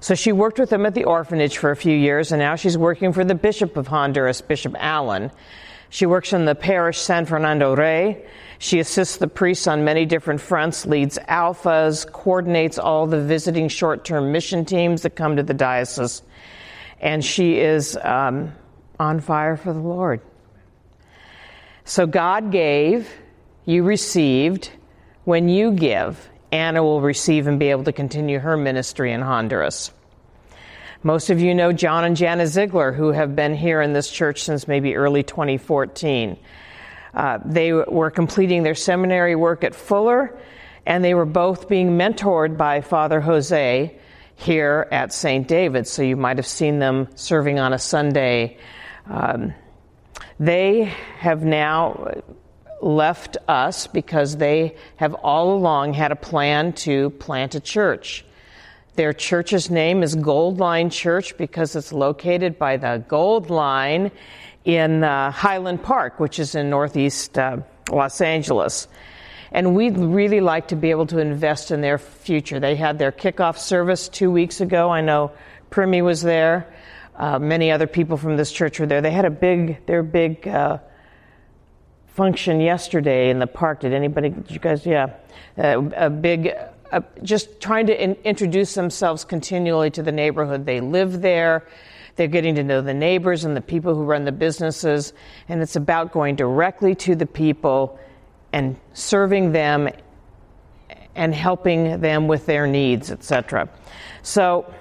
So 0.00 0.14
she 0.14 0.32
worked 0.32 0.58
with 0.58 0.70
them 0.70 0.86
at 0.86 0.94
the 0.94 1.04
orphanage 1.04 1.58
for 1.58 1.70
a 1.70 1.76
few 1.76 1.96
years, 1.96 2.32
and 2.32 2.40
now 2.40 2.56
she's 2.56 2.78
working 2.78 3.12
for 3.12 3.24
the 3.24 3.34
Bishop 3.34 3.76
of 3.76 3.86
Honduras, 3.86 4.40
Bishop 4.40 4.74
Allen. 4.78 5.30
She 5.90 6.06
works 6.06 6.32
in 6.32 6.44
the 6.44 6.54
parish 6.54 6.98
San 6.98 7.26
Fernando 7.26 7.74
Rey. 7.74 8.24
She 8.62 8.78
assists 8.78 9.16
the 9.16 9.26
priests 9.26 9.66
on 9.66 9.84
many 9.84 10.04
different 10.04 10.38
fronts, 10.38 10.84
leads 10.84 11.18
alphas, 11.30 12.06
coordinates 12.06 12.78
all 12.78 13.06
the 13.06 13.18
visiting 13.18 13.68
short 13.70 14.04
term 14.04 14.32
mission 14.32 14.66
teams 14.66 15.00
that 15.00 15.16
come 15.16 15.36
to 15.36 15.42
the 15.42 15.54
diocese. 15.54 16.20
And 17.00 17.24
she 17.24 17.58
is 17.58 17.96
um, 17.96 18.52
on 18.98 19.20
fire 19.20 19.56
for 19.56 19.72
the 19.72 19.78
Lord. 19.80 20.20
So 21.86 22.06
God 22.06 22.52
gave, 22.52 23.10
you 23.64 23.82
received, 23.82 24.70
when 25.24 25.48
you 25.48 25.72
give, 25.72 26.28
Anna 26.52 26.82
will 26.82 27.00
receive 27.00 27.46
and 27.46 27.58
be 27.58 27.70
able 27.70 27.84
to 27.84 27.92
continue 27.92 28.40
her 28.40 28.58
ministry 28.58 29.10
in 29.10 29.22
Honduras. 29.22 29.90
Most 31.02 31.30
of 31.30 31.40
you 31.40 31.54
know 31.54 31.72
John 31.72 32.04
and 32.04 32.14
Jana 32.14 32.46
Ziegler, 32.46 32.92
who 32.92 33.12
have 33.12 33.34
been 33.34 33.54
here 33.54 33.80
in 33.80 33.94
this 33.94 34.10
church 34.10 34.42
since 34.44 34.68
maybe 34.68 34.96
early 34.96 35.22
2014. 35.22 36.36
Uh, 37.14 37.38
they 37.44 37.72
were 37.72 38.10
completing 38.10 38.62
their 38.62 38.74
seminary 38.74 39.34
work 39.34 39.64
at 39.64 39.74
Fuller, 39.74 40.38
and 40.86 41.04
they 41.04 41.14
were 41.14 41.26
both 41.26 41.68
being 41.68 41.90
mentored 41.98 42.56
by 42.56 42.80
Father 42.80 43.20
Jose 43.20 43.98
here 44.36 44.88
at 44.90 45.12
St. 45.12 45.46
David's. 45.46 45.90
So 45.90 46.02
you 46.02 46.16
might 46.16 46.38
have 46.38 46.46
seen 46.46 46.78
them 46.78 47.08
serving 47.14 47.58
on 47.58 47.72
a 47.72 47.78
Sunday. 47.78 48.58
Um, 49.06 49.52
they 50.38 50.84
have 51.18 51.44
now 51.44 52.22
left 52.80 53.36
us 53.46 53.86
because 53.86 54.36
they 54.36 54.76
have 54.96 55.14
all 55.14 55.54
along 55.54 55.92
had 55.92 56.12
a 56.12 56.16
plan 56.16 56.72
to 56.72 57.10
plant 57.10 57.54
a 57.54 57.60
church. 57.60 58.24
Their 58.96 59.12
church's 59.12 59.70
name 59.70 60.02
is 60.02 60.14
Gold 60.14 60.58
Line 60.58 60.90
Church 60.90 61.36
because 61.36 61.76
it's 61.76 61.92
located 61.92 62.58
by 62.58 62.76
the 62.76 63.04
Gold 63.06 63.50
Line 63.50 64.10
in 64.64 65.02
uh, 65.02 65.30
Highland 65.30 65.82
Park, 65.82 66.20
which 66.20 66.38
is 66.38 66.54
in 66.54 66.70
northeast 66.70 67.38
uh, 67.38 67.58
Los 67.90 68.20
Angeles. 68.20 68.88
And 69.52 69.74
we'd 69.74 69.98
really 69.98 70.40
like 70.40 70.68
to 70.68 70.76
be 70.76 70.90
able 70.90 71.06
to 71.06 71.18
invest 71.18 71.70
in 71.70 71.80
their 71.80 71.98
future. 71.98 72.60
They 72.60 72.76
had 72.76 72.98
their 72.98 73.10
kickoff 73.10 73.58
service 73.58 74.08
two 74.08 74.30
weeks 74.30 74.60
ago. 74.60 74.90
I 74.90 75.00
know 75.00 75.32
Primi 75.70 76.02
was 76.02 76.22
there. 76.22 76.72
Uh, 77.16 77.38
many 77.38 77.70
other 77.70 77.86
people 77.86 78.16
from 78.16 78.36
this 78.36 78.52
church 78.52 78.78
were 78.78 78.86
there. 78.86 79.00
They 79.00 79.10
had 79.10 79.24
a 79.24 79.30
big, 79.30 79.84
their 79.86 80.02
big 80.02 80.46
uh, 80.46 80.78
function 82.06 82.60
yesterday 82.60 83.30
in 83.30 83.38
the 83.38 83.46
park. 83.46 83.80
Did 83.80 83.92
anybody, 83.92 84.30
did 84.30 84.50
you 84.50 84.58
guys, 84.58 84.86
yeah, 84.86 85.14
uh, 85.58 85.82
a 85.96 86.10
big, 86.10 86.54
uh, 86.92 87.00
just 87.22 87.60
trying 87.60 87.86
to 87.86 88.02
in, 88.02 88.14
introduce 88.24 88.74
themselves 88.74 89.24
continually 89.24 89.90
to 89.90 90.02
the 90.02 90.12
neighborhood. 90.12 90.64
They 90.64 90.80
live 90.80 91.20
there. 91.20 91.66
They're 92.16 92.28
getting 92.28 92.54
to 92.56 92.62
know 92.62 92.80
the 92.80 92.94
neighbors 92.94 93.44
and 93.44 93.56
the 93.56 93.60
people 93.60 93.94
who 93.94 94.04
run 94.04 94.24
the 94.24 94.32
businesses. 94.32 95.12
And 95.48 95.62
it's 95.62 95.76
about 95.76 96.12
going 96.12 96.36
directly 96.36 96.94
to 96.96 97.14
the 97.14 97.26
people 97.26 97.98
and 98.52 98.78
serving 98.92 99.52
them 99.52 99.88
and 101.14 101.34
helping 101.34 102.00
them 102.00 102.28
with 102.28 102.46
their 102.46 102.66
needs, 102.66 103.10
etc. 103.10 103.68
So, 104.22 104.72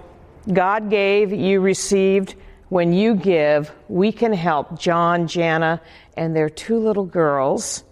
God 0.52 0.90
gave, 0.90 1.32
you 1.32 1.60
received. 1.60 2.36
When 2.70 2.94
you 2.94 3.16
give, 3.16 3.72
we 3.88 4.12
can 4.12 4.32
help 4.32 4.80
John, 4.80 5.28
Jana, 5.28 5.82
and 6.16 6.36
their 6.36 6.50
two 6.50 6.78
little 6.78 7.06
girls 7.06 7.84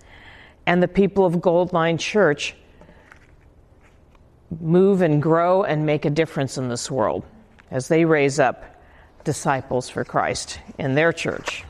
and 0.68 0.84
the 0.84 0.88
people 0.88 1.26
of 1.26 1.42
Gold 1.42 1.74
Line 1.74 1.98
Church 1.98 2.56
move 4.60 5.02
and 5.02 5.22
grow 5.22 5.64
and 5.64 5.86
make 5.86 6.06
a 6.06 6.10
difference 6.10 6.58
in 6.58 6.70
this 6.70 6.92
world 6.92 7.26
as 7.72 7.88
they 7.88 8.06
raise 8.06 8.40
up 8.40 8.64
disciples 9.28 9.90
for 9.90 10.06
Christ 10.06 10.60
in 10.80 10.96
their 10.96 11.12
church. 11.12 11.66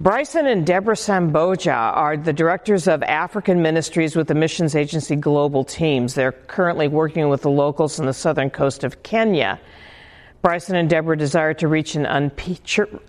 Bryson 0.00 0.46
and 0.46 0.66
Deborah 0.66 0.96
Samboja 0.96 1.76
are 1.76 2.16
the 2.16 2.32
directors 2.32 2.88
of 2.88 3.02
African 3.02 3.60
ministries 3.60 4.16
with 4.16 4.28
the 4.28 4.34
missions 4.34 4.74
agency 4.74 5.14
Global 5.14 5.62
Teams. 5.62 6.14
They're 6.14 6.32
currently 6.32 6.88
working 6.88 7.28
with 7.28 7.42
the 7.42 7.50
locals 7.50 8.00
on 8.00 8.06
the 8.06 8.14
southern 8.14 8.48
coast 8.48 8.82
of 8.82 9.02
Kenya. 9.02 9.60
Bryson 10.40 10.74
and 10.74 10.88
Deborah 10.88 11.18
desire 11.18 11.52
to 11.54 11.68
reach 11.68 11.94
an 11.96 12.32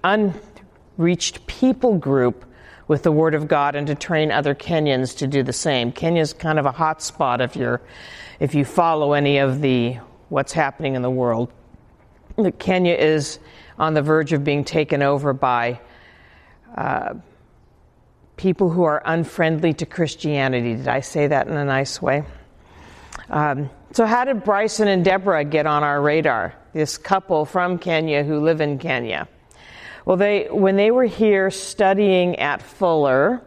unreached 0.03 1.47
people 1.47 1.97
group 1.97 2.45
with 2.89 3.03
the 3.03 3.11
Word 3.11 3.35
of 3.35 3.47
God 3.47 3.75
and 3.75 3.87
to 3.87 3.95
train 3.95 4.31
other 4.31 4.53
Kenyans 4.53 5.17
to 5.17 5.27
do 5.27 5.43
the 5.43 5.53
same. 5.53 5.93
Kenya 5.93 6.21
is 6.21 6.33
kind 6.33 6.59
of 6.59 6.65
a 6.65 6.73
hot 6.73 7.01
spot 7.01 7.39
if 7.39 7.55
you're 7.55 7.81
if 8.39 8.53
you 8.53 8.65
follow 8.65 9.13
any 9.13 9.37
of 9.37 9.61
the 9.61 9.97
what's 10.27 10.51
happening 10.51 10.95
in 10.95 11.01
the 11.01 11.09
world. 11.09 11.51
Kenya 12.59 12.93
is 12.93 13.39
on 13.77 13.93
the 13.93 14.01
verge 14.01 14.33
of 14.33 14.43
being 14.43 14.63
taken 14.63 15.01
over 15.01 15.33
by 15.33 15.79
uh, 16.75 17.15
people 18.37 18.69
who 18.69 18.83
are 18.83 19.01
unfriendly 19.05 19.73
to 19.73 19.85
Christianity. 19.85 20.75
Did 20.75 20.87
I 20.87 20.99
say 20.99 21.27
that 21.27 21.47
in 21.47 21.55
a 21.55 21.65
nice 21.65 22.01
way? 22.01 22.23
Um, 23.29 23.69
so, 23.91 24.05
how 24.05 24.25
did 24.25 24.43
Bryson 24.43 24.87
and 24.87 25.05
Deborah 25.05 25.45
get 25.45 25.65
on 25.65 25.83
our 25.83 26.01
radar? 26.01 26.53
This 26.73 26.97
couple 26.97 27.45
from 27.45 27.79
Kenya 27.79 28.23
who 28.23 28.41
live 28.41 28.59
in 28.59 28.77
Kenya. 28.77 29.29
Well, 30.03 30.17
they, 30.17 30.47
when 30.51 30.75
they 30.75 30.91
were 30.91 31.05
here 31.05 31.49
studying 31.49 32.35
at 32.35 32.61
Fuller, 32.61 33.41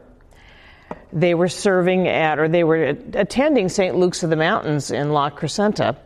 they 1.13 1.35
were 1.35 1.49
serving 1.49 2.09
at, 2.09 2.39
or 2.39 2.49
they 2.49 2.65
were 2.65 2.97
attending 3.15 3.69
St. 3.69 3.95
Luke's 3.97 4.23
of 4.23 4.31
the 4.31 4.37
Mountains 4.37 4.91
in 4.91 5.13
La 5.13 5.31
Crescenta. 5.31 5.97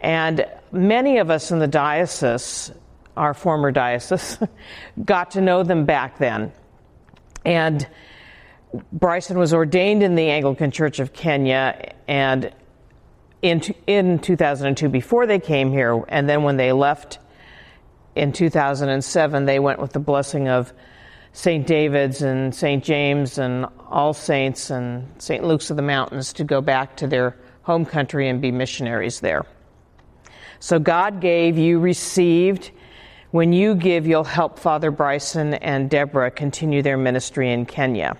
And 0.00 0.46
many 0.72 1.18
of 1.18 1.30
us 1.30 1.50
in 1.50 1.58
the 1.58 1.66
diocese, 1.66 2.72
our 3.16 3.34
former 3.34 3.70
diocese, 3.70 4.38
got 5.04 5.32
to 5.32 5.40
know 5.40 5.62
them 5.62 5.84
back 5.84 6.18
then. 6.18 6.52
And 7.44 7.86
Bryson 8.92 9.38
was 9.38 9.54
ordained 9.54 10.02
in 10.02 10.14
the 10.14 10.30
Anglican 10.30 10.70
Church 10.70 10.98
of 10.98 11.12
Kenya 11.12 11.94
and 12.08 12.52
in, 13.42 13.60
in 13.86 14.18
2002 14.18 14.88
before 14.88 15.26
they 15.26 15.38
came 15.38 15.70
here, 15.70 16.02
and 16.08 16.28
then 16.28 16.42
when 16.42 16.56
they 16.56 16.72
left 16.72 17.18
in 18.14 18.32
2007, 18.32 19.44
they 19.44 19.58
went 19.58 19.78
with 19.78 19.92
the 19.92 20.00
blessing 20.00 20.48
of 20.48 20.72
St. 21.32 21.66
David's 21.66 22.22
and 22.22 22.54
St. 22.54 22.82
James 22.82 23.38
and 23.38 23.66
All 23.90 24.14
Saints 24.14 24.70
and 24.70 25.06
St. 25.18 25.44
Luke's 25.44 25.70
of 25.70 25.76
the 25.76 25.82
Mountains 25.82 26.32
to 26.34 26.44
go 26.44 26.60
back 26.60 26.96
to 26.96 27.06
their 27.06 27.36
home 27.62 27.84
country 27.84 28.28
and 28.28 28.40
be 28.40 28.50
missionaries 28.50 29.20
there. 29.20 29.44
So 30.60 30.78
God 30.78 31.20
gave, 31.20 31.58
you 31.58 31.78
received. 31.78 32.70
When 33.30 33.52
you 33.52 33.74
give, 33.74 34.06
you'll 34.06 34.24
help 34.24 34.58
Father 34.58 34.90
Bryson 34.90 35.54
and 35.54 35.90
Deborah 35.90 36.30
continue 36.30 36.82
their 36.82 36.96
ministry 36.96 37.52
in 37.52 37.66
Kenya. 37.66 38.16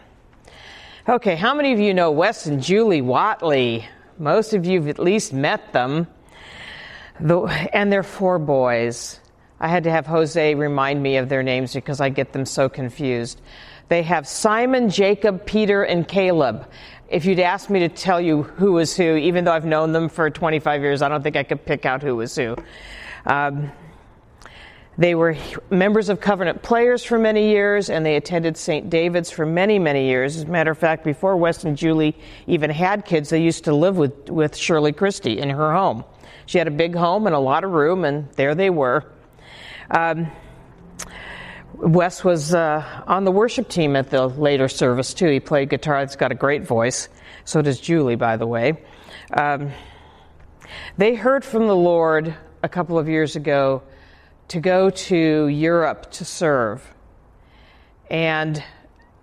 Okay, 1.09 1.37
how 1.37 1.55
many 1.55 1.73
of 1.73 1.79
you 1.79 1.95
know 1.95 2.11
Wes 2.11 2.47
and 2.47 2.63
Julie 2.63 3.03
Watley? 3.03 3.89
Most 4.19 4.55
of 4.55 4.67
you 4.67 4.81
have 4.81 4.89
at 4.89 4.99
least 4.99 5.33
met 5.33 5.73
them. 5.73 6.07
The, 7.21 7.43
and 7.73 7.93
their 7.93 8.03
four 8.03 8.39
boys. 8.39 9.21
I 9.59 9.69
had 9.69 9.85
to 9.85 9.91
have 9.91 10.07
Jose 10.07 10.55
remind 10.55 11.03
me 11.03 11.17
of 11.17 11.29
their 11.29 11.43
names 11.43 11.73
because 11.73 12.01
I 12.01 12.11
get 12.11 12.33
them 12.33 12.45
so 12.45 12.69
confused. 12.69 13.41
They 13.89 14.03
have 14.03 14.27
Simon, 14.27 14.91
Jacob, 14.91 15.47
Peter, 15.47 15.83
and 15.83 16.07
Caleb. 16.07 16.69
If 17.09 17.25
you'd 17.25 17.39
asked 17.39 17.71
me 17.71 17.81
to 17.81 17.89
tell 17.89 18.21
you 18.21 18.43
who 18.43 18.73
was 18.73 18.97
who, 18.97 19.17
even 19.17 19.45
though 19.45 19.53
I've 19.53 19.65
known 19.65 19.93
them 19.93 20.09
for 20.09 20.29
25 20.29 20.83
years, 20.83 21.03
I 21.03 21.09
don't 21.09 21.23
think 21.23 21.37
I 21.37 21.45
could 21.45 21.65
pick 21.65 21.87
out 21.87 22.03
who 22.03 22.17
was 22.17 22.35
who. 22.35 22.57
Um, 23.25 23.71
they 24.99 25.15
were 25.15 25.37
members 25.71 26.09
of 26.09 26.21
Covenant 26.21 26.63
Players 26.63 27.05
for 27.05 27.17
many 27.17 27.51
years, 27.51 27.91
and 27.91 28.05
they 28.05 28.17
attended 28.17 28.57
St. 28.57 28.91
David's 28.91 29.31
for 29.31 29.47
many, 29.47 29.79
many 29.79 30.07
years. 30.07 30.37
As 30.37 30.43
a 30.43 30.47
matter 30.47 30.73
of 30.73 30.79
fact, 30.79 31.05
before 31.05 31.37
Wes 31.37 31.63
and 31.63 31.77
Julie 31.77 32.17
even 32.49 32.71
had 32.71 33.05
kids, 33.05 33.29
they 33.29 33.43
used 33.43 33.63
to 33.65 33.75
live 33.75 33.97
with, 33.97 34.29
with 34.29 34.57
Shirley 34.57 34.93
Christie 34.93 35.39
in 35.39 35.51
her 35.51 35.73
home. 35.73 36.03
She 36.47 36.59
had 36.59 36.67
a 36.67 36.73
big 36.73 36.97
home 36.97 37.27
and 37.27 37.37
a 37.37 37.39
lot 37.39 37.63
of 37.63 37.71
room, 37.71 38.05
and 38.05 38.29
there 38.33 38.57
they 38.57 38.71
were. 38.71 39.05
Um, 39.93 40.27
Wes 41.79 42.25
was 42.25 42.55
uh, 42.55 43.03
on 43.07 43.25
the 43.25 43.31
worship 43.31 43.69
team 43.69 43.97
at 43.97 44.11
the 44.11 44.27
later 44.27 44.67
service, 44.69 45.13
too. 45.13 45.29
He 45.29 45.41
played 45.41 45.69
guitar. 45.69 46.01
He's 46.01 46.17
got 46.17 46.33
a 46.33 46.35
great 46.35 46.67
voice. 46.67 47.09
So 47.45 47.61
does 47.61 47.81
Julie, 47.81 48.17
by 48.17 48.37
the 48.37 48.47
way. 48.47 48.83
Um, 49.33 49.71
they 50.97 51.15
heard 51.15 51.45
from 51.45 51.67
the 51.67 51.77
Lord 51.77 52.35
a 52.63 52.69
couple 52.69 52.99
of 52.99 53.09
years 53.09 53.37
ago 53.37 53.83
to 54.49 54.61
go 54.61 54.91
to 54.91 55.49
Europe 55.49 56.11
to 56.13 56.25
serve. 56.25 56.95
And 58.11 58.63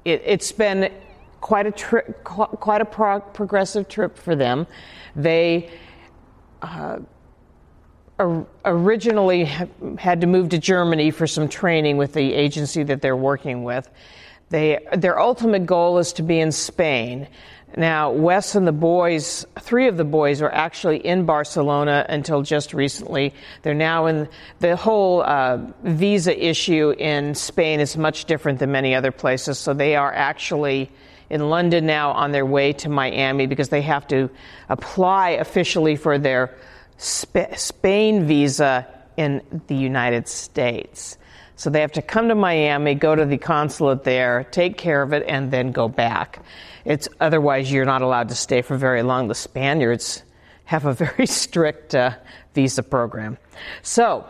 it, 0.05 0.23
has 0.25 0.51
been 0.51 0.93
quite 1.41 1.65
a 1.65 1.71
trip, 1.71 2.23
quite 2.23 2.81
a 2.81 3.21
progressive 3.33 3.87
trip 3.87 4.17
for 4.17 4.35
them. 4.35 4.67
They 5.15 5.71
uh, 6.61 6.99
originally 8.19 9.45
had 9.97 10.21
to 10.21 10.27
move 10.27 10.49
to 10.49 10.57
Germany 10.57 11.11
for 11.11 11.27
some 11.27 11.49
training 11.49 11.97
with 11.97 12.13
the 12.13 12.33
agency 12.33 12.83
that 12.83 13.01
they're 13.01 13.17
working 13.17 13.63
with. 13.63 13.89
They, 14.49 14.85
their 14.95 15.19
ultimate 15.19 15.65
goal 15.65 15.97
is 15.97 16.13
to 16.13 16.23
be 16.23 16.39
in 16.39 16.51
Spain. 16.51 17.27
Now, 17.75 18.11
Wes 18.11 18.53
and 18.53 18.67
the 18.67 18.71
boys, 18.71 19.47
three 19.59 19.87
of 19.87 19.97
the 19.97 20.03
boys, 20.03 20.43
are 20.43 20.51
actually 20.51 20.97
in 20.97 21.25
Barcelona 21.25 22.05
until 22.07 22.43
just 22.43 22.71
recently. 22.71 23.33
They're 23.63 23.73
now 23.73 24.05
in 24.05 24.29
the 24.59 24.75
whole 24.75 25.23
uh, 25.23 25.57
visa 25.81 26.37
issue 26.37 26.93
in 26.99 27.33
Spain 27.33 27.79
is 27.79 27.97
much 27.97 28.25
different 28.25 28.59
than 28.59 28.71
many 28.71 28.93
other 28.93 29.11
places. 29.11 29.57
So 29.57 29.73
they 29.73 29.95
are 29.95 30.13
actually 30.13 30.91
in 31.31 31.49
London 31.49 31.87
now 31.87 32.11
on 32.11 32.31
their 32.31 32.45
way 32.45 32.73
to 32.73 32.89
Miami 32.89 33.47
because 33.47 33.69
they 33.69 33.81
have 33.81 34.07
to 34.09 34.29
apply 34.69 35.31
officially 35.31 35.95
for 35.95 36.19
their 36.19 36.55
Sp- 36.97 37.55
Spain 37.55 38.25
visa 38.25 38.87
in 39.17 39.41
the 39.67 39.75
United 39.75 40.27
States. 40.27 41.17
So 41.55 41.69
they 41.69 41.81
have 41.81 41.93
to 41.93 42.01
come 42.01 42.29
to 42.29 42.35
Miami, 42.35 42.95
go 42.95 43.15
to 43.15 43.25
the 43.25 43.37
consulate 43.37 44.03
there, 44.03 44.43
take 44.43 44.77
care 44.77 45.01
of 45.01 45.13
it, 45.13 45.23
and 45.27 45.51
then 45.51 45.71
go 45.71 45.87
back. 45.87 46.43
It's 46.83 47.07
otherwise 47.19 47.71
you're 47.71 47.85
not 47.85 48.01
allowed 48.01 48.29
to 48.29 48.35
stay 48.35 48.61
for 48.61 48.75
very 48.75 49.03
long. 49.03 49.27
The 49.27 49.35
Spaniards 49.35 50.23
have 50.65 50.85
a 50.85 50.93
very 50.93 51.27
strict 51.41 51.95
uh, 51.95 52.11
visa 52.53 52.83
program. 52.83 53.37
So 53.81 54.27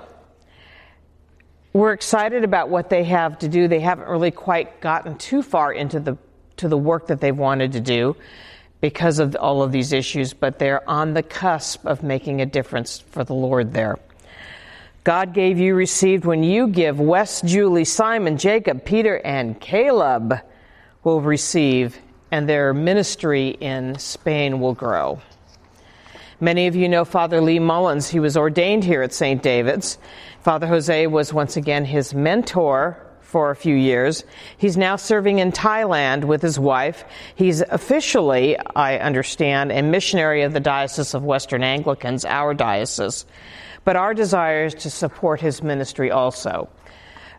we're 1.71 1.93
excited 1.93 2.43
about 2.43 2.69
what 2.69 2.89
they 2.89 3.03
have 3.05 3.39
to 3.39 3.47
do. 3.47 3.67
They 3.67 3.79
haven't 3.79 4.07
really 4.07 4.31
quite 4.31 4.81
gotten 4.81 5.17
too 5.17 5.41
far 5.41 5.73
into 5.73 5.99
the 5.99 6.17
to 6.57 6.67
the 6.67 6.77
work 6.77 7.07
that 7.07 7.19
they've 7.19 7.35
wanted 7.35 7.71
to 7.71 7.79
do 7.79 8.15
because 8.83 9.19
of 9.19 9.33
all 9.37 9.63
of 9.63 9.71
these 9.71 9.93
issues, 9.93 10.33
but 10.33 10.59
they're 10.59 10.87
on 10.89 11.13
the 11.13 11.23
cusp 11.23 11.85
of 11.85 12.03
making 12.03 12.41
a 12.41 12.45
difference 12.45 12.99
for 12.99 13.23
the 13.23 13.33
Lord 13.33 13.71
there. 13.71 13.97
God 15.05 15.33
gave 15.33 15.57
you 15.57 15.73
received 15.73 16.25
when 16.25 16.43
you 16.43 16.67
give. 16.67 16.99
Wes, 16.99 17.39
Julie, 17.43 17.85
Simon, 17.85 18.37
Jacob, 18.37 18.83
Peter, 18.83 19.21
and 19.23 19.57
Caleb 19.57 20.37
will 21.01 21.21
receive 21.21 21.97
and 22.29 22.49
their 22.49 22.73
ministry 22.73 23.51
in 23.51 23.97
Spain 23.99 24.59
will 24.59 24.73
grow. 24.73 25.21
Many 26.41 26.67
of 26.67 26.75
you 26.75 26.89
know 26.89 27.05
Father 27.05 27.39
Lee 27.39 27.59
Mullins. 27.59 28.09
He 28.09 28.19
was 28.19 28.35
ordained 28.35 28.83
here 28.83 29.01
at 29.01 29.13
St. 29.13 29.41
David's. 29.41 29.97
Father 30.41 30.67
Jose 30.67 31.07
was 31.07 31.31
once 31.31 31.55
again 31.55 31.85
his 31.85 32.13
mentor 32.13 33.01
for 33.33 33.49
a 33.49 33.55
few 33.55 33.73
years. 33.73 34.23
He's 34.57 34.77
now 34.77 34.95
serving 34.95 35.39
in 35.39 35.51
Thailand 35.51 36.25
with 36.25 36.43
his 36.43 36.59
wife. 36.59 37.03
He's 37.33 37.61
officially, 37.61 38.55
I 38.75 38.99
understand, 38.99 39.71
a 39.71 39.81
missionary 39.81 40.43
of 40.43 40.53
the 40.53 40.59
Diocese 40.59 41.15
of 41.15 41.23
Western 41.23 41.63
Anglicans, 41.63 42.25
our 42.25 42.53
diocese. 42.53 43.25
But 43.85 43.95
our 43.95 44.13
desire 44.13 44.65
is 44.65 44.75
to 44.75 44.91
support 44.91 45.41
his 45.41 45.63
ministry 45.63 46.11
also. 46.11 46.69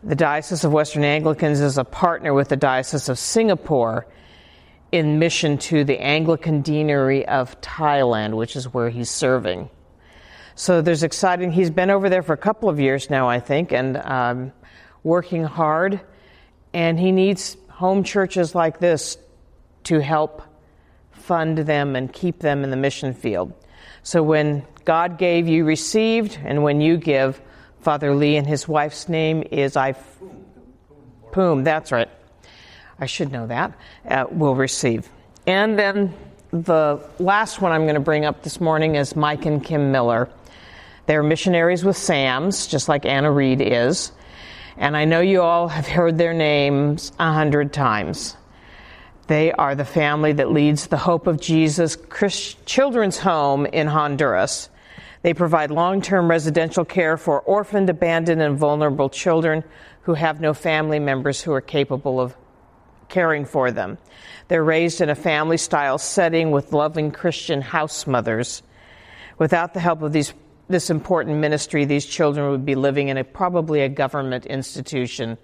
The 0.03 0.17
Diocese 0.17 0.65
of 0.65 0.73
Western 0.73 1.05
Anglicans 1.05 1.61
is 1.61 1.79
a 1.79 1.85
partner 1.85 2.35
with 2.35 2.49
the 2.49 2.57
Diocese 2.57 3.09
of 3.09 3.17
Singapore 3.17 4.09
in 4.91 5.21
mission 5.21 5.59
to 5.59 5.85
the 5.85 6.01
Anglican 6.03 6.61
Deanery 6.61 7.25
of 7.25 7.61
Thailand, 7.61 8.35
which 8.35 8.57
is 8.57 8.75
where 8.75 8.91
he's 8.91 9.11
serving. 9.11 9.71
So 10.57 10.83
there's 10.83 11.05
exciting. 11.05 11.53
He's 11.53 11.71
been 11.71 11.91
over 11.91 12.11
there 12.11 12.25
for 12.25 12.33
a 12.33 12.37
couple 12.49 12.69
of 12.69 12.81
years 12.81 13.11
now, 13.11 13.29
I 13.29 13.39
think, 13.39 13.73
and 13.73 13.97
um, 13.97 14.53
working 15.05 15.45
hard. 15.45 16.01
And 16.73 16.99
he 16.99 17.13
needs 17.13 17.57
home 17.69 18.03
churches 18.03 18.55
like 18.55 18.81
this 18.81 19.17
to 19.85 20.01
help 20.01 20.43
fund 21.13 21.59
them 21.59 21.95
and 21.95 22.13
keep 22.13 22.41
them 22.41 22.65
in 22.65 22.71
the 22.71 22.77
mission 22.77 23.15
field. 23.15 23.53
So 24.03 24.23
when 24.23 24.67
God 24.85 25.19
gave, 25.19 25.49
you 25.49 25.65
received, 25.65 26.39
and 26.45 26.63
when 26.63 26.81
you 26.81 26.97
give, 26.97 27.41
Father 27.81 28.15
Lee 28.15 28.37
and 28.37 28.47
his 28.47 28.67
wife's 28.67 29.09
name 29.09 29.43
is 29.51 29.77
I. 29.77 29.95
Poom, 31.33 31.65
that's 31.65 31.91
right. 31.91 32.09
I 32.99 33.07
should 33.07 33.33
know 33.33 33.47
that, 33.47 33.77
uh, 34.09 34.27
will 34.31 34.55
receive. 34.55 35.09
And 35.47 35.79
then 35.79 36.15
the 36.53 37.01
last 37.19 37.61
one 37.61 37.73
I'm 37.73 37.83
going 37.83 37.95
to 37.95 38.01
bring 38.01 38.25
up 38.25 38.43
this 38.43 38.61
morning 38.61 38.95
is 38.95 39.17
Mike 39.17 39.45
and 39.47 39.63
Kim 39.65 39.91
Miller. 39.91 40.29
They're 41.07 41.23
missionaries 41.23 41.85
with 41.85 41.97
SAMS, 41.97 42.67
just 42.67 42.89
like 42.89 43.05
Anna 43.05 43.31
Reed 43.33 43.61
is. 43.61 44.13
And 44.77 44.97
I 44.97 45.05
know 45.05 45.21
you 45.21 45.43
all 45.43 45.69
have 45.69 45.87
heard 45.87 46.19
their 46.19 46.35
names 46.35 47.13
a 47.19 47.33
hundred 47.33 47.73
times. 47.73 48.37
They 49.27 49.53
are 49.53 49.75
the 49.75 49.85
family 49.85 50.33
that 50.33 50.51
leads 50.51 50.89
the 50.89 50.97
Hope 50.97 51.27
of 51.27 51.41
Jesus 51.41 51.97
Christ- 51.97 52.67
Children's 52.67 53.19
Home 53.19 53.67
in 53.67 53.87
Honduras. 53.87 54.69
They 55.23 55.33
provide 55.33 55.71
long 55.71 56.03
term 56.03 56.29
residential 56.29 56.85
care 56.85 57.17
for 57.17 57.41
orphaned, 57.41 57.89
abandoned, 57.89 58.43
and 58.43 58.59
vulnerable 58.59 59.09
children 59.09 59.65
who 60.03 60.15
have 60.15 60.41
no 60.41 60.53
family 60.53 60.99
members 60.99 61.41
who 61.41 61.53
are 61.53 61.63
capable 61.63 62.21
of 62.21 62.37
caring 63.09 63.47
for 63.47 63.71
them. 63.71 63.97
They're 64.49 64.65
raised 64.65 65.01
in 65.01 65.09
a 65.09 65.15
family 65.15 65.57
style 65.57 65.97
setting 65.97 66.51
with 66.51 66.73
loving 66.73 67.11
Christian 67.11 67.63
house 67.63 68.07
mothers. 68.07 68.63
Without 69.39 69.73
the 69.73 69.81
help 69.81 70.03
of 70.03 70.13
these, 70.13 70.35
this 70.69 70.91
important 70.91 71.39
ministry, 71.39 71.85
these 71.85 72.07
children 72.07 72.51
would 72.51 72.65
be 72.65 72.75
living 72.75 73.09
in 73.09 73.17
a, 73.17 73.25
probably 73.25 73.83
a 73.83 73.89
government 73.89 74.47
institution. 74.47 75.37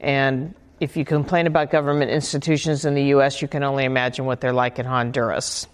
And 0.00 0.54
if 0.78 0.96
you 0.96 1.04
complain 1.04 1.46
about 1.46 1.70
government 1.70 2.10
institutions 2.10 2.84
in 2.84 2.94
the 2.94 3.04
U.S., 3.04 3.42
you 3.42 3.48
can 3.48 3.62
only 3.62 3.84
imagine 3.84 4.24
what 4.24 4.40
they're 4.40 4.52
like 4.52 4.78
in 4.78 4.86
Honduras. 4.86 5.66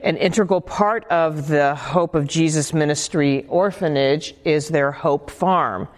An 0.00 0.16
integral 0.16 0.60
part 0.60 1.04
of 1.06 1.48
the 1.48 1.74
Hope 1.74 2.14
of 2.14 2.26
Jesus 2.26 2.72
Ministry 2.72 3.44
orphanage 3.48 4.34
is 4.44 4.68
their 4.68 4.92
Hope 4.92 5.30
Farm. 5.30 5.88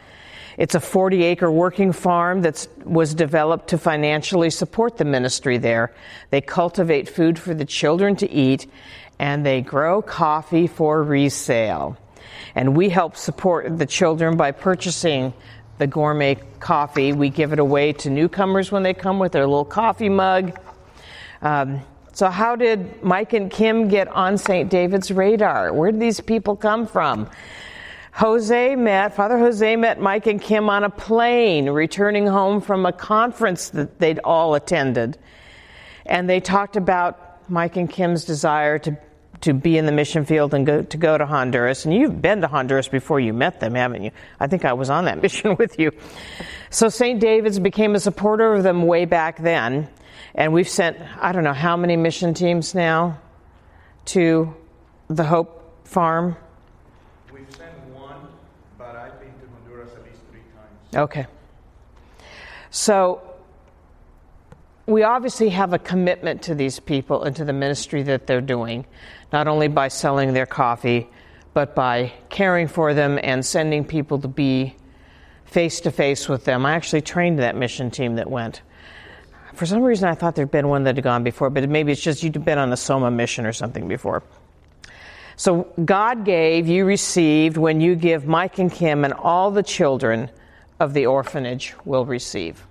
It's 0.59 0.75
a 0.75 0.81
40 0.81 1.23
acre 1.25 1.51
working 1.51 1.93
farm 1.93 2.43
that 2.43 2.67
was 2.85 3.15
developed 3.15 3.69
to 3.69 3.79
financially 3.79 4.49
support 4.49 4.97
the 4.97 5.05
ministry 5.05 5.59
there. 5.59 5.95
They 6.31 6.41
cultivate 6.41 7.09
food 7.09 7.39
for 7.39 7.53
the 7.53 7.65
children 7.65 8.17
to 8.17 8.31
eat 8.31 8.67
and 9.19 9.45
they 9.45 9.61
grow 9.61 10.03
coffee 10.03 10.67
for 10.67 11.03
resale. 11.03 11.97
And 12.55 12.77
we 12.77 12.89
help 12.89 13.17
support 13.17 13.79
the 13.79 13.87
children 13.87 14.37
by 14.37 14.53
purchasing 14.53 15.33
the 15.79 15.87
gourmet 15.87 16.37
coffee. 16.61 17.13
We 17.13 17.29
give 17.29 17.53
it 17.53 17.59
away 17.59 17.93
to 17.95 18.11
newcomers 18.11 18.73
when 18.73 18.83
they 18.83 18.95
come 18.95 19.19
with 19.19 19.33
their 19.33 19.47
little 19.47 19.65
coffee 19.65 20.09
mug. 20.09 20.59
Um, 21.43 21.81
so, 22.13 22.31
how 22.31 22.57
did 22.57 23.03
Mike 23.03 23.35
and 23.35 23.51
Kim 23.51 23.89
get 23.89 24.09
on 24.09 24.39
St. 24.39 24.71
David's 24.71 25.11
radar? 25.11 25.73
Where 25.75 25.93
did 25.93 26.01
these 26.01 26.21
people 26.21 26.57
come 26.57 26.87
from? 26.87 27.29
Jose 28.17 28.75
met, 28.77 29.15
Father 29.15 29.39
Jose 29.39 29.77
met 29.77 30.01
Mike 30.01 30.27
and 30.27 30.41
Kim 30.41 30.71
on 30.71 30.85
a 30.85 30.89
plane 30.89 31.69
returning 31.69 32.27
home 32.27 32.63
from 32.63 32.87
a 32.87 32.93
conference 32.93 33.69
that 33.69 33.99
they'd 33.99 34.19
all 34.21 34.55
attended. 34.55 35.19
And 36.07 36.27
they 36.27 36.41
talked 36.41 36.77
about 36.77 37.51
Mike 37.51 37.77
and 37.77 37.91
Kim's 37.91 38.25
desire 38.25 38.79
to, 38.79 38.97
to 39.43 39.53
be 39.53 39.77
in 39.77 39.87
the 39.87 39.93
mission 39.93 40.25
field 40.25 40.55
and 40.55 40.67
go, 40.67 40.83
to 40.83 40.97
go 40.97 41.17
to 41.17 41.27
Honduras. 41.27 41.85
And 41.85 41.95
you've 41.95 42.21
been 42.21 42.41
to 42.41 42.49
Honduras 42.49 42.89
before 42.89 43.21
you 43.21 43.33
met 43.33 43.61
them, 43.61 43.75
haven't 43.75 44.03
you? 44.03 44.11
I 44.41 44.47
think 44.47 44.65
I 44.65 44.73
was 44.73 44.91
on 44.91 45.05
that 45.05 45.21
mission 45.23 45.57
with 45.57 45.79
you. 45.79 45.93
So 46.71 46.89
St. 46.89 47.21
David's 47.21 47.59
became 47.59 47.95
a 47.95 48.01
supporter 48.01 48.55
of 48.55 48.63
them 48.63 48.87
way 48.87 49.05
back 49.05 49.39
then. 49.39 49.89
And 50.35 50.53
we've 50.53 50.69
sent, 50.69 50.99
I 51.21 51.33
don't 51.33 51.45
know 51.45 51.53
how 51.53 51.77
many 51.77 51.97
mission 51.97 52.35
teams 52.35 52.75
now 52.75 53.19
to 54.07 54.55
the 55.09 55.25
Hope 55.25 55.87
Farm. 55.87 56.37
We've 57.33 57.51
sent 57.55 57.73
one, 57.95 58.29
but 58.77 58.97
I've 58.97 59.19
been 59.21 59.33
to 59.33 59.47
Honduras 59.55 59.93
at 59.93 60.05
least 60.05 60.19
three 60.31 60.41
times. 60.41 60.97
Okay. 60.97 61.27
So 62.71 63.23
we 64.87 65.03
obviously 65.03 65.49
have 65.51 65.73
a 65.73 65.79
commitment 65.79 66.43
to 66.43 66.55
these 66.55 66.79
people 66.79 67.25
and 67.25 67.35
to 67.37 67.45
the 67.45 67.53
ministry 67.53 68.03
that 68.05 68.27
they're 68.27 68.41
doing, 68.41 68.87
not 69.33 69.49
only 69.49 69.69
by 69.69 69.89
selling 69.89 70.33
their 70.33 70.47
coffee, 70.47 71.09
but 71.55 71.75
by 71.75 72.13
caring 72.29 72.69
for 72.69 72.95
them 72.95 73.19
and 73.23 73.45
sending 73.45 73.85
people 73.85 74.19
to 74.21 74.29
be 74.29 74.77
face 75.45 75.81
to 75.81 75.91
face 75.91 76.29
with 76.29 76.45
them. 76.45 76.67
I 76.67 76.73
actually 76.73 77.01
trained 77.01 77.39
that 77.39 77.57
mission 77.57 77.91
team 77.91 78.17
that 78.17 78.31
went. 78.31 78.63
For 79.55 79.65
some 79.65 79.83
reason, 79.83 80.09
I 80.09 80.15
thought 80.15 80.35
there'd 80.35 80.51
been 80.51 80.69
one 80.69 80.85
that 80.85 80.97
had 80.97 81.03
gone 81.03 81.25
before, 81.25 81.49
but 81.49 81.67
maybe 81.69 81.93
it's 81.93 82.03
just 82.03 82.23
you'd 82.23 82.45
been 82.45 82.59
on 82.59 82.69
the 82.69 82.77
Soma 82.77 83.11
mission 83.11 83.47
or 83.47 83.55
something 83.55 83.89
before. 83.89 84.23
So 85.37 85.73
God 85.83 86.25
gave, 86.25 86.67
you 86.69 86.85
received 86.85 87.57
when 87.57 87.81
you 87.81 87.95
give 87.95 88.27
Mike 88.27 88.59
and 88.59 88.71
Kim 88.71 89.05
and 89.05 89.15
all 89.15 89.51
the 89.51 89.63
children 89.63 90.31
of 90.79 90.93
the 90.93 91.07
orphanage 91.07 91.75
will 91.85 92.05
receive. 92.05 92.67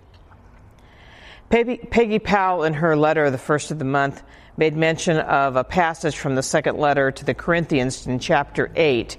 Peggy, 1.49 1.77
Peggy 1.77 2.19
Powell, 2.19 2.63
in 2.63 2.73
her 2.73 2.95
letter, 2.95 3.29
the 3.29 3.37
first 3.37 3.71
of 3.71 3.79
the 3.79 3.85
month, 3.85 4.23
made 4.57 4.75
mention 4.75 5.17
of 5.17 5.55
a 5.55 5.63
passage 5.63 6.17
from 6.17 6.35
the 6.35 6.43
second 6.43 6.77
letter 6.77 7.11
to 7.11 7.25
the 7.25 7.33
Corinthians 7.33 8.07
in 8.07 8.19
chapter 8.19 8.71
8. 8.75 9.17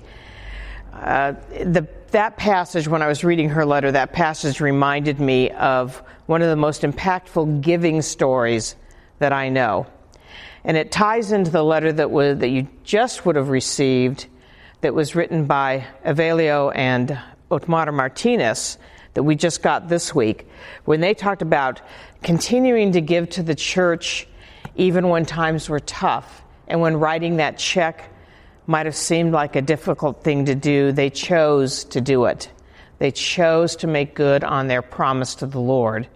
Uh, 0.93 1.33
the, 1.51 1.87
that 2.13 2.37
passage, 2.39 2.89
when 2.89 3.03
I 3.03 3.09
was 3.09 3.23
reading 3.23 3.51
her 3.51 3.67
letter, 3.67 3.93
that 3.93 4.13
passage 4.13 4.61
reminded 4.61 5.21
me 5.21 5.51
of 5.51 6.03
one 6.25 6.41
of 6.41 6.49
the 6.49 6.57
most 6.57 6.83
impactful 6.83 7.61
giving 7.61 8.01
stories 8.01 8.77
that 9.19 9.33
I 9.33 9.51
know. 9.51 9.87
And 10.65 10.77
it 10.77 10.91
ties 10.91 11.33
into 11.33 11.51
the 11.51 11.63
letter 11.63 11.93
that, 11.93 12.11
was, 12.11 12.39
that 12.39 12.49
you 12.49 12.67
just 12.83 13.27
would 13.27 13.37
have 13.37 13.51
received 13.51 14.27
that 14.81 14.95
was 14.95 15.15
written 15.15 15.45
by 15.45 15.87
Evelio 16.05 16.73
and 16.75 17.19
Otmar 17.51 17.93
Martinez 17.93 18.79
that 19.15 19.23
we 19.23 19.35
just 19.35 19.63
got 19.63 19.89
this 19.89 20.15
week, 20.15 20.47
when 20.85 21.01
they 21.01 21.15
talked 21.15 21.41
about 21.41 21.81
continuing 22.23 22.93
to 22.93 23.01
give 23.01 23.31
to 23.31 23.43
the 23.43 23.55
church 23.55 24.29
even 24.77 25.09
when 25.09 25.25
times 25.25 25.69
were 25.69 25.81
tough 25.81 26.43
and 26.69 26.81
when 26.81 26.97
writing 26.97 27.37
that 27.37 27.59
check 27.59 28.11
might 28.67 28.87
have 28.87 28.97
seemed 28.97 29.33
like 29.33 29.57
a 29.57 29.63
difficult 29.63 30.23
thing 30.23 30.47
to 30.47 30.55
do, 30.55 30.93
they 30.93 31.11
chose 31.11 31.85
to 31.85 32.01
do 32.01 32.25
it. 32.25 32.51
They 32.99 33.11
chose 33.11 33.77
to 33.77 33.87
make 33.87 34.15
good 34.15 34.43
on 34.45 34.69
their 34.69 34.83
promise 34.83 35.37
to 35.37 35.47
the 35.47 35.61
Lord. 35.61 36.09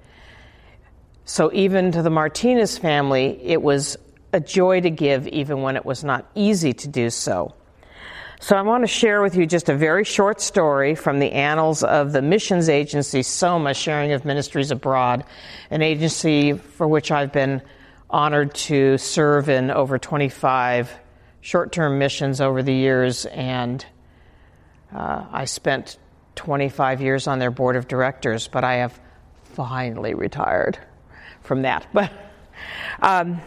So, 1.25 1.51
even 1.53 1.93
to 1.93 2.03
the 2.03 2.11
Martinez 2.11 2.79
family, 2.79 3.39
it 3.43 3.63
was 3.63 3.97
a 4.33 4.41
joy 4.41 4.81
to 4.81 4.91
give, 4.91 5.29
even 5.29 5.63
when 5.63 5.77
it 5.77 5.85
was 5.85 6.03
not 6.03 6.29
easy 6.35 6.73
to 6.73 6.89
do 6.89 7.11
so. 7.11 7.55
So 8.43 8.57
I 8.57 8.63
want 8.63 8.85
to 8.85 8.89
share 8.89 9.21
with 9.21 9.37
you 9.37 9.45
just 9.45 9.69
a 9.69 9.77
very 9.77 10.03
short 10.03 10.41
story 10.41 10.95
from 10.95 11.19
the 11.19 11.33
annals 11.33 11.83
of 11.83 12.13
the 12.13 12.23
missions 12.23 12.71
agency 12.71 13.23
SOMA, 13.23 13.75
Sharing 13.75 14.13
of 14.13 14.25
Ministries 14.25 14.71
Abroad, 14.71 15.25
an 15.71 15.83
agency 15.83 16.55
for 16.55 16.89
which 16.89 17.11
I've 17.11 17.33
been 17.33 17.61
honored 18.11 18.55
to 18.55 18.99
serve 18.99 19.49
in 19.49 19.71
over 19.71 19.99
25 19.99 20.93
short 21.41 21.73
term 21.73 21.99
missions 21.99 22.41
over 22.41 22.63
the 22.63 22.75
years, 22.75 23.25
and 23.27 23.85
uh, 24.95 25.25
I 25.31 25.45
spent 25.45 25.99
25 26.35 27.01
years 27.01 27.27
on 27.27 27.39
their 27.39 27.51
board 27.51 27.77
of 27.77 27.89
directors, 27.89 28.49
but 28.49 28.65
I 28.65 28.77
have 28.77 28.99
finally 29.45 30.15
retired 30.15 30.79
from 31.43 31.63
that. 31.63 31.87
But 31.95 32.13
um, 33.01 33.41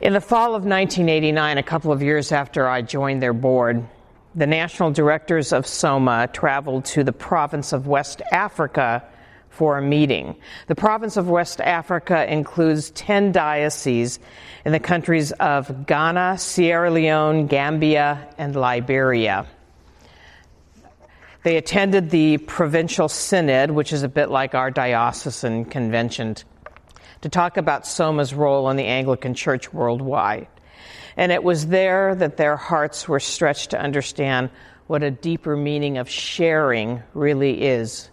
in 0.00 0.12
the 0.12 0.20
fall 0.20 0.54
of 0.54 0.64
1989, 0.64 1.58
a 1.58 1.62
couple 1.62 1.92
of 1.92 2.02
years 2.02 2.32
after 2.32 2.68
I 2.68 2.82
joined 2.82 3.22
their 3.22 3.32
board, 3.32 3.86
the 4.34 4.46
national 4.46 4.92
directors 4.92 5.52
of 5.52 5.66
SOMA 5.66 6.28
traveled 6.32 6.84
to 6.86 7.04
the 7.04 7.12
province 7.12 7.72
of 7.72 7.86
West 7.86 8.22
Africa 8.30 9.04
for 9.50 9.78
a 9.78 9.82
meeting. 9.82 10.36
The 10.66 10.74
province 10.74 11.16
of 11.16 11.28
West 11.28 11.60
Africa 11.60 12.30
includes 12.32 12.90
10 12.90 13.32
dioceses 13.32 14.18
in 14.64 14.72
the 14.72 14.80
countries 14.80 15.32
of 15.32 15.86
Ghana, 15.86 16.38
Sierra 16.38 16.90
Leone, 16.90 17.46
Gambia, 17.46 18.28
and 18.38 18.54
Liberia. 18.54 19.46
They 21.44 21.56
attended 21.56 22.10
the 22.10 22.38
provincial 22.38 23.08
synod, 23.08 23.70
which 23.70 23.92
is 23.92 24.02
a 24.02 24.08
bit 24.08 24.30
like 24.30 24.54
our 24.54 24.70
diocesan 24.70 25.64
convention 25.64 26.36
to 27.22 27.28
talk 27.28 27.56
about 27.56 27.86
Soma's 27.86 28.34
role 28.34 28.70
in 28.70 28.76
the 28.76 28.84
Anglican 28.84 29.34
Church 29.34 29.72
worldwide. 29.72 30.48
And 31.16 31.32
it 31.32 31.42
was 31.42 31.66
there 31.66 32.14
that 32.14 32.36
their 32.36 32.56
hearts 32.56 33.08
were 33.08 33.20
stretched 33.20 33.70
to 33.70 33.80
understand 33.80 34.50
what 34.86 35.02
a 35.02 35.10
deeper 35.10 35.56
meaning 35.56 35.98
of 35.98 36.08
sharing 36.08 37.02
really 37.14 37.62
is. 37.62 38.08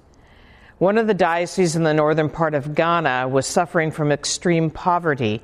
One 0.77 0.97
of 0.97 1.07
the 1.07 1.13
dioceses 1.13 1.77
in 1.77 1.83
the 1.83 1.93
northern 1.93 2.29
part 2.29 2.53
of 2.53 2.75
Ghana 2.75 3.29
was 3.29 3.47
suffering 3.47 3.91
from 3.91 4.11
extreme 4.11 4.69
poverty. 4.69 5.41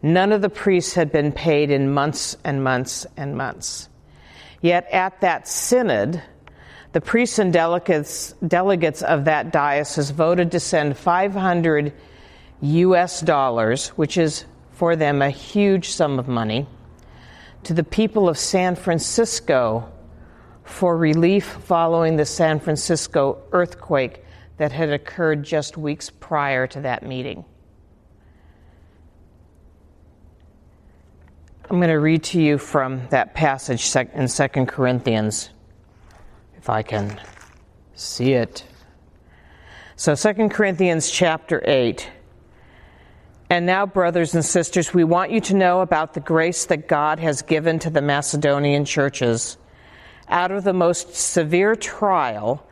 None 0.00 0.30
of 0.30 0.42
the 0.42 0.48
priests 0.48 0.94
had 0.94 1.10
been 1.10 1.32
paid 1.32 1.72
in 1.72 1.92
months 1.92 2.36
and 2.44 2.62
months 2.62 3.04
and 3.16 3.36
months. 3.36 3.88
Yet 4.60 4.88
at 4.92 5.22
that 5.22 5.48
synod, 5.48 6.22
the 6.92 7.00
priests 7.00 7.40
and 7.40 7.52
delegates, 7.52 8.32
delegates 8.46 9.02
of 9.02 9.24
that 9.24 9.52
diocese 9.52 10.10
voted 10.10 10.52
to 10.52 10.60
send 10.60 10.96
500 10.96 11.92
US 12.60 13.20
dollars, 13.22 13.88
which 13.88 14.16
is 14.16 14.44
for 14.70 14.94
them 14.94 15.20
a 15.20 15.30
huge 15.30 15.88
sum 15.88 16.20
of 16.20 16.28
money, 16.28 16.68
to 17.64 17.74
the 17.74 17.84
people 17.84 18.28
of 18.28 18.38
San 18.38 18.76
Francisco 18.76 19.90
for 20.62 20.96
relief 20.96 21.44
following 21.44 22.14
the 22.14 22.24
San 22.24 22.60
Francisco 22.60 23.42
earthquake 23.50 24.24
that 24.60 24.72
had 24.72 24.90
occurred 24.90 25.42
just 25.42 25.78
weeks 25.78 26.10
prior 26.10 26.66
to 26.66 26.82
that 26.82 27.02
meeting. 27.02 27.46
I'm 31.70 31.78
going 31.78 31.88
to 31.88 31.94
read 31.94 32.24
to 32.24 32.42
you 32.42 32.58
from 32.58 33.08
that 33.08 33.32
passage 33.32 33.96
in 33.96 34.28
2 34.28 34.48
Corinthians, 34.66 35.48
if 36.58 36.68
I 36.68 36.82
can 36.82 37.18
see 37.94 38.34
it. 38.34 38.62
So 39.96 40.14
2 40.14 40.50
Corinthians 40.50 41.10
chapter 41.10 41.62
8 41.64 42.10
and 43.48 43.64
now, 43.64 43.86
brothers 43.86 44.34
and 44.34 44.44
sisters, 44.44 44.92
we 44.92 45.04
want 45.04 45.32
you 45.32 45.40
to 45.40 45.54
know 45.56 45.80
about 45.80 46.12
the 46.12 46.20
grace 46.20 46.66
that 46.66 46.86
God 46.86 47.18
has 47.18 47.42
given 47.42 47.78
to 47.80 47.90
the 47.90 48.02
Macedonian 48.02 48.84
churches. 48.84 49.56
Out 50.28 50.52
of 50.52 50.64
the 50.64 50.72
most 50.72 51.16
severe 51.16 51.74
trial, 51.74 52.64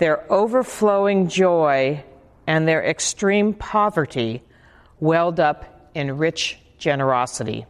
their 0.00 0.24
overflowing 0.32 1.28
joy 1.28 2.02
and 2.46 2.66
their 2.66 2.82
extreme 2.82 3.52
poverty 3.52 4.42
welled 4.98 5.38
up 5.38 5.90
in 5.94 6.16
rich 6.16 6.58
generosity. 6.78 7.66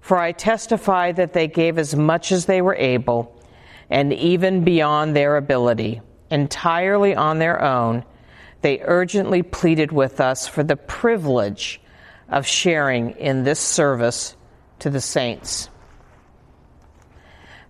For 0.00 0.18
I 0.18 0.30
testify 0.30 1.10
that 1.12 1.32
they 1.32 1.48
gave 1.48 1.78
as 1.78 1.96
much 1.96 2.30
as 2.30 2.46
they 2.46 2.62
were 2.62 2.76
able, 2.76 3.42
and 3.90 4.12
even 4.12 4.62
beyond 4.62 5.16
their 5.16 5.36
ability, 5.36 6.00
entirely 6.30 7.16
on 7.16 7.40
their 7.40 7.60
own 7.60 8.04
they 8.62 8.80
urgently 8.82 9.42
pleaded 9.42 9.90
with 9.92 10.20
us 10.20 10.46
for 10.46 10.62
the 10.62 10.76
privilege 10.76 11.80
of 12.28 12.46
sharing 12.46 13.10
in 13.10 13.42
this 13.42 13.60
service 13.60 14.36
to 14.78 14.90
the 14.90 15.00
saints. 15.00 15.68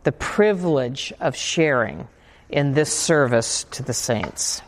The 0.04 0.12
privilege 0.12 1.12
of 1.20 1.36
sharing 1.36 2.06
in 2.48 2.72
this 2.72 2.92
service 2.92 3.64
to 3.72 3.82
the 3.82 3.94
saints. 3.94 4.62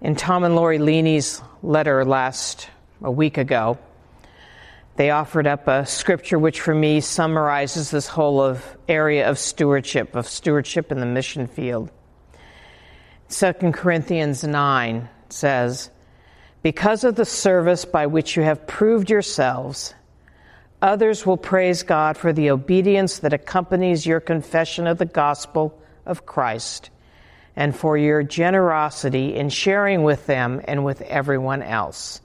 In 0.00 0.16
Tom 0.16 0.44
and 0.44 0.54
Lori 0.54 0.78
Leaney's 0.78 1.40
letter 1.62 2.04
last 2.04 2.68
a 3.02 3.10
week 3.10 3.38
ago, 3.38 3.78
they 4.96 5.10
offered 5.10 5.46
up 5.46 5.66
a 5.66 5.86
scripture 5.86 6.38
which 6.38 6.60
for 6.60 6.74
me 6.74 7.00
summarizes 7.00 7.90
this 7.90 8.06
whole 8.06 8.40
of 8.40 8.76
area 8.86 9.28
of 9.28 9.38
stewardship, 9.38 10.14
of 10.14 10.28
stewardship 10.28 10.92
in 10.92 11.00
the 11.00 11.06
mission 11.06 11.46
field. 11.46 11.90
2 13.30 13.52
Corinthians 13.72 14.44
9 14.44 15.08
says, 15.30 15.90
Because 16.62 17.02
of 17.02 17.16
the 17.16 17.24
service 17.24 17.84
by 17.84 18.06
which 18.06 18.36
you 18.36 18.42
have 18.42 18.66
proved 18.66 19.10
yourselves, 19.10 19.94
Others 20.84 21.24
will 21.24 21.38
praise 21.38 21.82
God 21.82 22.18
for 22.18 22.34
the 22.34 22.50
obedience 22.50 23.20
that 23.20 23.32
accompanies 23.32 24.04
your 24.04 24.20
confession 24.20 24.86
of 24.86 24.98
the 24.98 25.06
gospel 25.06 25.80
of 26.04 26.26
Christ 26.26 26.90
and 27.56 27.74
for 27.74 27.96
your 27.96 28.22
generosity 28.22 29.34
in 29.34 29.48
sharing 29.48 30.02
with 30.02 30.26
them 30.26 30.60
and 30.62 30.84
with 30.84 31.00
everyone 31.00 31.62
else. 31.62 32.20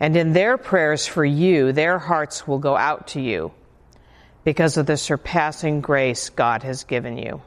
And 0.00 0.16
in 0.16 0.32
their 0.32 0.56
prayers 0.56 1.06
for 1.06 1.22
you, 1.22 1.72
their 1.72 1.98
hearts 1.98 2.48
will 2.48 2.58
go 2.58 2.78
out 2.78 3.08
to 3.08 3.20
you 3.20 3.52
because 4.42 4.78
of 4.78 4.86
the 4.86 4.96
surpassing 4.96 5.82
grace 5.82 6.30
God 6.30 6.62
has 6.62 6.84
given 6.84 7.18
you. 7.18 7.42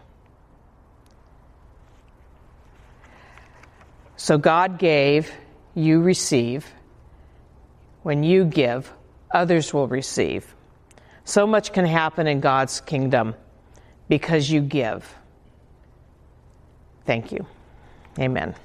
So 4.16 4.38
God 4.38 4.78
gave, 4.78 5.32
you 5.74 6.02
receive. 6.02 6.72
When 8.04 8.22
you 8.22 8.46
give, 8.46 8.94
others 9.32 9.74
will 9.74 9.88
receive. 9.88 10.56
So 11.24 11.48
much 11.48 11.74
can 11.74 11.86
happen 11.86 12.28
in 12.28 12.40
God's 12.40 12.82
kingdom 12.82 13.36
because 14.08 14.50
you 14.50 14.62
give. 14.62 15.16
Thank 17.06 17.32
you. 17.32 17.46
Amen. 18.20 18.56